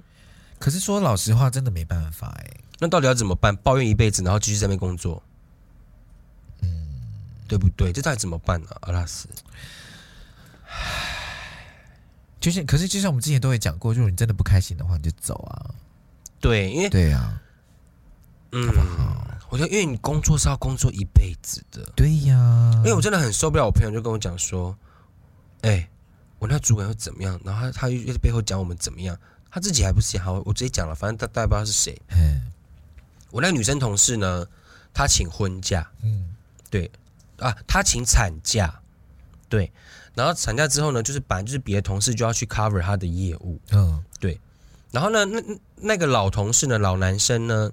[0.59, 2.63] 可是说老实话，真的没办法哎、欸。
[2.79, 3.55] 那到底要怎么办？
[3.57, 5.23] 抱怨一辈子，然后继续在那边工作，
[6.61, 6.69] 嗯，
[7.47, 7.91] 对不对？
[7.91, 8.77] 这到底怎么办呢、啊？
[8.81, 9.27] 阿拉斯，
[10.67, 11.65] 唉，
[12.39, 15.73] 就是，可是就像我们之前都会讲过，如果你真的不开心的话，你就走啊。
[16.39, 17.41] 对，因为对啊，
[18.51, 18.69] 嗯，
[19.49, 22.73] 我觉得因为你工作是要工作一辈子的，对呀、啊。
[22.77, 24.77] 因为我真的很受不了，我朋友就跟我讲说，
[25.61, 25.89] 哎、欸，
[26.37, 27.39] 我那主管又怎么样？
[27.43, 29.17] 然后他他又在背后讲我们怎么样？
[29.49, 31.99] 他自己还不是好，我直接讲了，反正他大家不知道是谁。
[33.31, 34.47] 我那个女生同事呢，
[34.93, 36.33] 她请婚假，嗯，
[36.69, 36.89] 对，
[37.39, 38.79] 啊，她请产假，
[39.49, 39.71] 对，
[40.15, 44.39] 然后产假之后呢，就是本来就是别的同事就要去 cover 她的业务，嗯，对，
[44.91, 45.41] 然后呢，那
[45.75, 47.71] 那个老同事呢，老男生呢，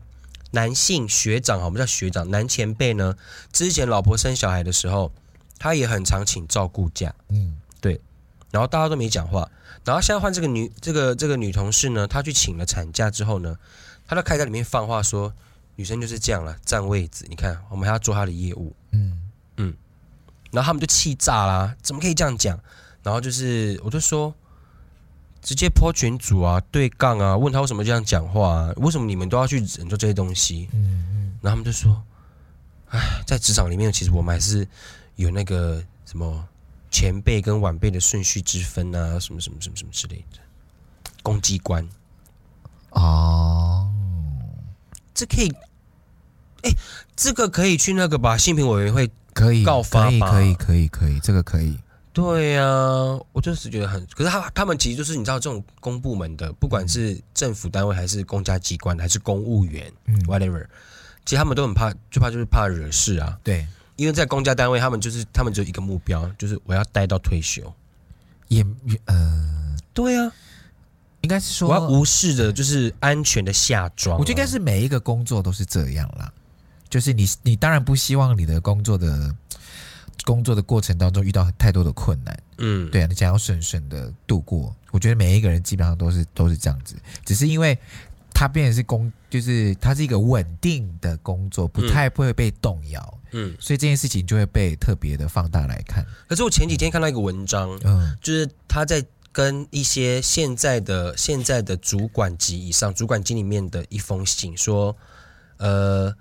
[0.50, 3.16] 男性学长，我们叫学长，男前辈呢，
[3.52, 5.12] 之前老婆生小孩的时候，
[5.58, 8.00] 他也很常请照顾假，嗯，对，
[8.50, 9.48] 然后大家都没讲话，
[9.84, 13.56] 然后现在换这个女这个这个女同事呢，她去请了产假之后呢。
[14.06, 15.32] 他就开在里面放话说，
[15.76, 17.24] 女生就是这样了，占位置。
[17.28, 19.20] 你看，我们还要做他的业务，嗯
[19.56, 19.74] 嗯，
[20.50, 22.58] 然后他们就气炸啦，怎么可以这样讲？
[23.02, 24.34] 然后就是，我就说，
[25.42, 28.72] 直接 po 群主啊，对杠啊，问他为什么这样讲话啊？
[28.76, 30.68] 为什么你们都要去忍受这些东西？
[30.72, 32.02] 嗯嗯，然后他们就说，
[32.88, 34.66] 哎，在职场里面，其实我们还是
[35.16, 36.48] 有那个什么
[36.90, 40.38] 前辈跟晚辈的顺序之分啊，什么什么什么什么之类的，
[41.22, 41.86] 公机关
[42.90, 43.93] 哦。
[45.14, 45.48] 这可以，
[46.62, 46.70] 哎，
[47.14, 48.36] 这个可以去那个吧？
[48.36, 50.30] 性平委员会可以告发吧？
[50.30, 51.78] 可以，可以，可以，这个可以。
[52.12, 60.64] 对呀、啊，我就是觉得很，可是他他们其实就是你知道，这种公部门的，不管是政府单位还是公家机关还是公务员，嗯，whatever，
[61.24, 63.36] 其实他们都很怕，就怕就是怕惹事啊。
[63.42, 67.62] 对，因为在公家单位，他们就是他们只有一个目标，就是我要待到退休。
[68.46, 68.64] 也
[69.06, 70.30] 呃，对啊，
[71.24, 74.18] 应该是说我要无视的，就是安全的下装啊。
[74.18, 76.32] 我觉得应该是每一个工作都是这样啦，
[76.88, 79.34] 就是你你当然不希望你的工作的
[80.24, 84.74] 工作的过程当中遇到太多的困难，嗯，对啊，你想要顺顺的度过。
[84.90, 86.94] 我觉得每一个人基本上都是都是这样子，
[87.24, 87.76] 只是因为
[88.32, 96.04] 他变成是工，就是他是一个稳定的工作，不太会被动摇，嗯，所以这件事情就会被特别的放大来看。
[96.28, 99.04] 可是我前几天看到一个文章，嗯，就是他在
[99.34, 104.96] 跟一些现在的现在的主管级以上主管经里面的一封信，说，
[105.56, 106.14] 呃，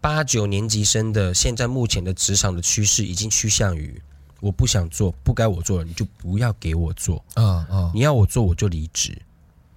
[0.00, 4.02] 八九年级生的现在目前的职场的趋势已经趋向于。
[4.40, 7.24] 我不想做，不该我做的，你就不要给我做。
[7.36, 9.16] 嗯嗯，你要我做，我就离职。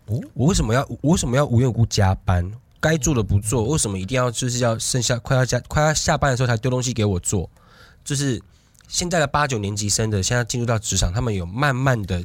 [0.08, 0.86] 哦，我为什么要？
[1.02, 2.52] 我为什么要无缘无故加班？
[2.80, 7.48] 该做的不做，为什么一定要就是要剩下快要加快要下班的时候才丢东西给我做？
[8.04, 8.42] 就是
[8.88, 12.22] 现在的八九年级生的，现在进入到职场，他们有慢慢的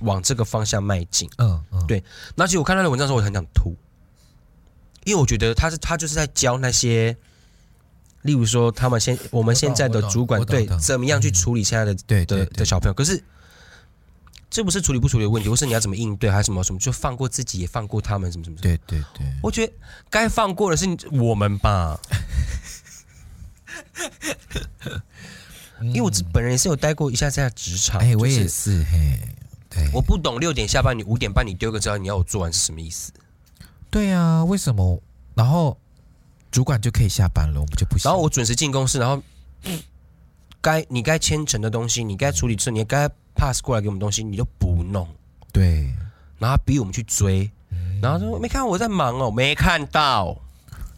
[0.00, 1.28] 往这个方向迈进。
[1.38, 2.02] 嗯嗯，对。
[2.34, 3.76] 那其实我看他的文章的时候，我很想吐，
[5.04, 7.16] 因为我觉得他是他就是在教那些。
[8.22, 12.94] 例如说，他们现我们现在的主管对怎么样去处理现在的对的的小朋友？
[12.94, 13.20] 可是
[14.48, 16.78] 这不是处理不处理的问题，或是你要怎么应对，还是什么什么？
[16.78, 18.56] 就放过自己，也放过他们，什么什么？
[18.62, 19.72] 对对对，我觉得
[20.08, 21.98] 该放过的是我们吧。
[25.82, 29.18] 因为我本人也是有待过一下在职场，哎，我也是嘿。
[29.72, 33.12] 对，我不懂六点下班，你五点半你丢个招，你要我做完是什么意思？
[33.90, 35.02] 对啊，为什么？
[35.34, 35.76] 然后。
[36.52, 38.06] 主管就可以下班了，我们就不行。
[38.06, 39.22] 然后我准时进公司，然后
[40.60, 45.08] 该你该签成的东西，你该处理的事，你该 pass 过来给我们东西，你都不弄。
[45.50, 45.84] 对，
[46.38, 47.50] 然后他逼我们去追，
[48.02, 50.36] 然后说没看我在忙哦，没看到，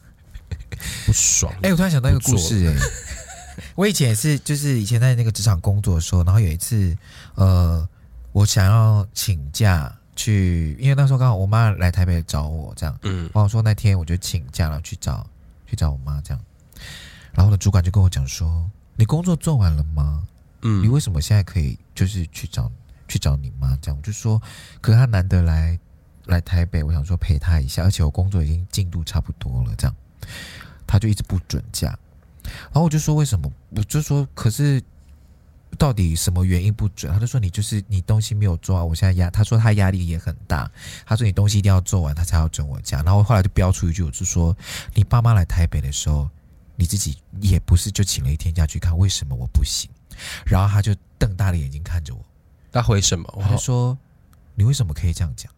[1.07, 1.53] 不爽。
[1.63, 2.77] 哎、欸，我突然想到一个故事、欸，哎，
[3.77, 6.99] 我以前也是，就是以前在那个职场工作的时候，然后有一次，
[7.37, 7.89] 呃，
[8.35, 9.91] 我想要请假。
[10.17, 15.29] 去，因为那时候刚好我妈来台北找我，这样，嗯，然后说那天我就请假了去找
[15.67, 16.41] 去找我妈，这样，
[17.33, 20.23] 然后呢，主管就跟我讲说，你工作做完了吗？
[20.63, 22.71] 嗯，你为什么现在可以就是去找
[23.09, 23.77] 去找你妈？
[23.83, 24.41] 这样，我就说，
[24.81, 25.77] 可是她难得来
[26.27, 29.97] 来台北，我想说陪她一下，而且我工作已经进度差不多了，这样，
[30.87, 31.89] 她就一直不准假，
[32.45, 33.51] 然后我就说为什么？
[33.71, 34.81] 我就说可是。
[35.75, 37.13] 到底什么原因不准？
[37.13, 39.29] 他就说你就是你东西没有做完，我现在压。
[39.31, 40.71] 他说他压力也很大。
[41.07, 43.05] 他说你东西一定要做完，他才要准我讲。
[43.05, 44.57] 然后后来就飙出一句，我就说
[44.95, 46.29] 你爸妈来台北的时候，
[46.77, 49.91] 你自己也不是就请了一天假去看，为什么我不行？
[50.47, 52.21] 然后他就瞪大了眼睛看着我，
[52.73, 53.43] 他回什么？
[53.43, 53.97] 他说
[54.55, 55.53] 你为什么可以这样讲？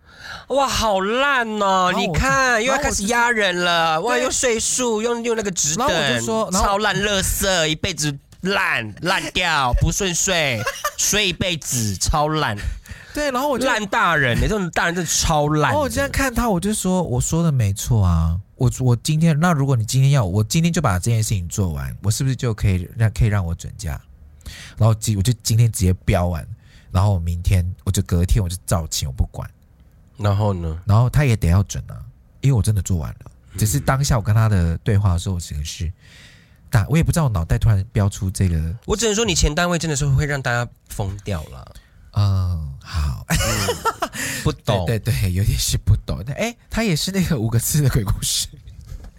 [0.49, 1.93] 哇，好烂哦！
[1.95, 8.19] 你看又要开始压人了，哇，用岁数，用用那个职等，就说超烂，垃圾，一辈子。
[8.47, 10.61] 烂烂掉不顺遂，
[10.97, 12.57] 睡一辈子超烂。
[13.15, 15.71] 对，然后我就烂大人，你这种大人真的超烂。
[15.71, 18.39] 然后我今天看他，我就说我说的没错啊。
[18.57, 24.01] 我我今天那如果你今天要我今天就把这件事情做完，我是不是就可以让可以让我准假？
[24.77, 26.47] 然后今我就今天直接标完，
[26.91, 29.49] 然后明天我就隔天我就照请，我不管。
[30.19, 30.79] 然后呢？
[30.87, 32.01] 然后他也得要准啊，
[32.41, 33.31] 因为我真的做完了。
[33.59, 35.91] 只是当下我跟他的对话的时候，我只能是。
[36.77, 41.75] 大，我也不知道我脑袋突然飙出这个，我只能说你前单位真的是会让大家疯掉了。
[42.13, 43.39] 嗯，好，嗯、
[44.45, 46.23] 不懂，对，对对，有点是不懂。
[46.27, 48.47] 但哎，他也是那个五个字的鬼故事，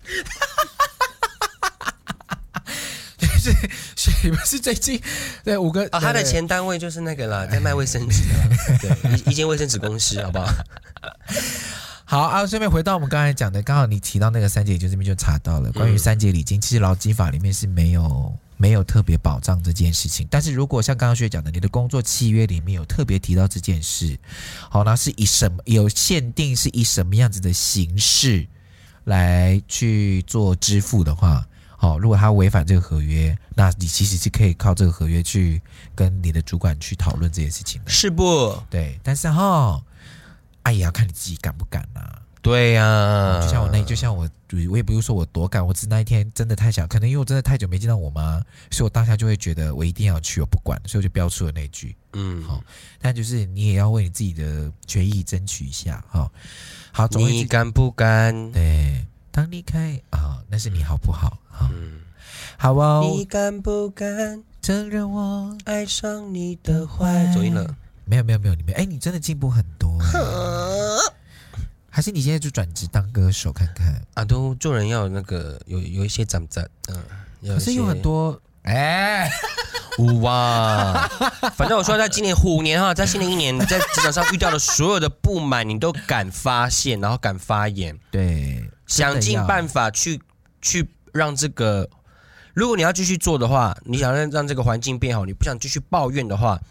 [3.17, 3.51] 就是
[3.95, 5.01] 是不是最近
[5.43, 5.83] 对五个？
[5.91, 8.21] 哦，他的前单位就是那个啦，在卖卫生纸，
[8.81, 10.45] 对，一一间卫生纸公司，好不好？
[12.09, 20.25] 好啊，顺便回到我们刚才讲的，刚好你提到那个三节礼金这边就查到了，关于三节礼金，其实劳基法里面是没有没有特别保障这件事情。
[20.31, 24.17] 但是如果像刚刚学讲的，你的工作契约里面有特别提到这件事，
[24.69, 28.47] 好，那是以什么有限定，是以什么样子的形式
[29.03, 31.45] 来去做支付的话，
[31.75, 35.61] 好，如果他违反这个合约，那你其实是可以靠这个合约去
[35.93, 38.57] 跟你的主管去讨论这件事情的，是不？
[38.69, 39.83] 对，但是哈。
[40.67, 42.21] 那也要看你自己敢不敢呐、啊。
[42.41, 44.29] 对呀、啊，就像我那，就像我，
[44.69, 52.61] 我也不是说我多敢，我只那一天真的太想，可能因为我真的太久没见到我妈，所以我当下就会觉得我一定要去，我不管，所以我就标出了那句，嗯，好。
[52.99, 56.29] 但就是你也要为你自己的权益争取一下，哈。
[56.91, 58.51] 好，你敢不敢？
[58.51, 61.37] 对，当离开啊，那是你好不好？
[61.49, 62.01] 好，嗯，
[62.57, 63.13] 好哦。
[63.15, 67.25] 你敢不敢承认我爱上你的坏？
[67.33, 67.75] 走音了。
[68.07, 69.99] 没有没有没有，你没哎，你真的进步很多。
[71.89, 74.01] 还是你现在就转职当歌手看看？
[74.13, 77.03] 啊，都做人要有那个有有一些长在嗯，
[77.55, 79.29] 可是有很多哎，
[80.21, 81.09] 哇，
[81.55, 90.21] 反正我说在今年虎年哈，在新的一年， 在职场上遇到的所有的不满，你都敢发现，然后敢发言，对，想尽办法去
[90.61, 91.89] 去让这个，
[92.53, 96.61] 如果你要继续做的话，你想让让这个环境变好，你不想继续抱怨的话。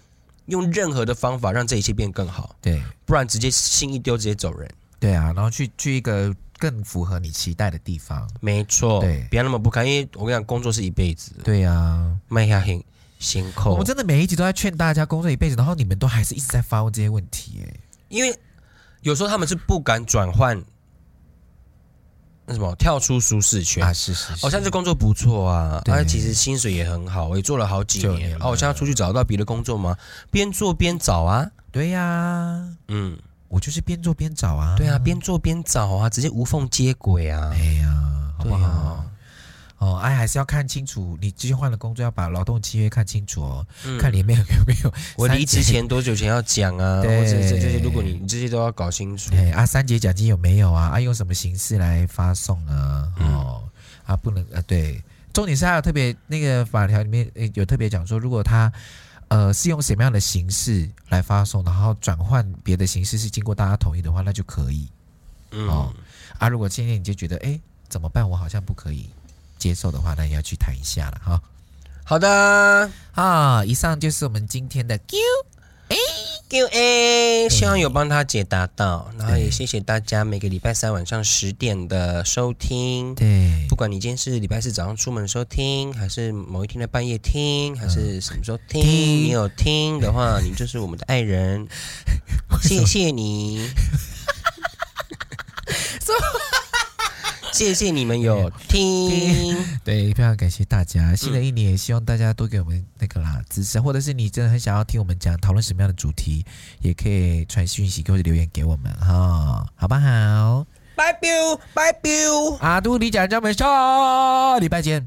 [0.46, 4.68] 用任何的方法让这一切变更好，对，不然直接心一丢，直接走人。
[4.98, 8.28] 对啊，然后去去一个更符合你期待的地方。
[8.40, 11.32] 没错，对，不要那么不堪，因为我跟你讲，工作是一辈子。
[11.44, 12.82] 对啊，迈下很
[13.18, 13.70] 辛苦。
[13.70, 18.34] 我们真的每一集都在劝大家工作一辈子，然后你们都还是一直在发问这些问题，哎，因为
[19.02, 20.62] 有时候他们是不敢转换。
[22.46, 23.92] 那什么跳出舒适圈啊？
[23.92, 28.36] 是是，是，哦，像这工作不错啊，而且其实薪水也很好，我也做了好几年。
[28.40, 29.96] 哦，我现在出去找到别的工作吗？
[30.30, 31.44] 边做边找啊。
[31.72, 33.18] 对呀、啊，嗯，
[33.48, 34.76] 我就是边做边找啊。
[34.78, 37.50] 对啊，边做边找啊，直接无缝接轨啊。
[37.52, 37.92] 哎呀，
[38.38, 39.04] 好不好？
[39.78, 41.18] 哦，哎，还是要看清楚。
[41.20, 47.00] 你之前换了工作，要把劳动契约看清楚哦，嗯、看里面有没有我离职前多久前要讲啊？
[47.04, 49.34] 对，或者这些，如果你这些都要搞清楚。
[49.34, 50.92] 哎，啊，三节奖金有没有啊？
[50.94, 53.12] 啊，用什么形式来发送啊？
[53.18, 53.68] 哦，嗯、
[54.06, 55.02] 啊，不能啊，对，
[55.34, 58.72] 重点是还有特别那个法条里面有特别讲说，如果他
[59.28, 64.88] 呃是用什么样的形式来发送，然后转换别的形式是经过大家同意的话，那就可以。
[65.50, 65.92] 嗯，哦，
[66.38, 67.60] 啊，如果今天你就觉得哎
[67.90, 68.26] 怎么办？
[68.28, 69.10] 我好像不可以。
[69.58, 71.40] 接受的话，那也要去谈一下了哈。
[72.04, 72.90] 好的。
[73.12, 75.16] 啊，以上就是我们今天的 Q
[75.88, 75.96] A
[76.48, 83.14] Q A，希望有帮他解答到，然后也谢谢大家每个礼拜三晚上十点的收听。
[83.14, 91.66] 对，不管你今天是礼拜四早上出门收听，还是某一天的半夜听，还是什么时候听，你有听的话，你就是我们的爱人。
[92.62, 93.68] 谢谢你。
[97.56, 101.16] 谢谢你们有听， 对，非常感谢大家。
[101.16, 106.44] 新的一年也希望大家多给我们那个啦支持，或者是你真的很想要听我们讲讨论什么样的主题，
[106.80, 110.66] 也可以传讯息或者留言给我们哈，好不好？
[110.94, 111.20] 拜拜。
[111.72, 112.10] 拜拜，
[112.60, 115.06] 阿杜你讲真没错，礼拜见，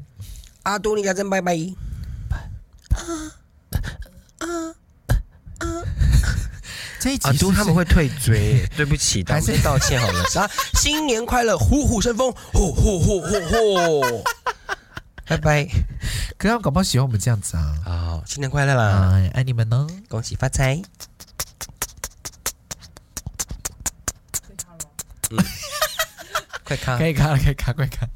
[0.64, 1.40] 阿杜你讲真拜。
[1.40, 1.54] 拜。
[7.00, 10.22] 这一集是是啊，他们会退追， 对不起，还是道歉好了。
[10.38, 14.22] 啊，新年快乐，虎虎生风，嚯嚯嚯嚯嚯，
[15.26, 15.66] 拜拜。
[16.36, 17.74] 可是搞不好喜欢我们这样子啊。
[17.84, 20.80] 好，新年快乐啦，爱，爱你们哦，恭喜发财。
[25.30, 25.38] 嗯，
[26.64, 28.06] 快看，可以看了，可以看，快卡。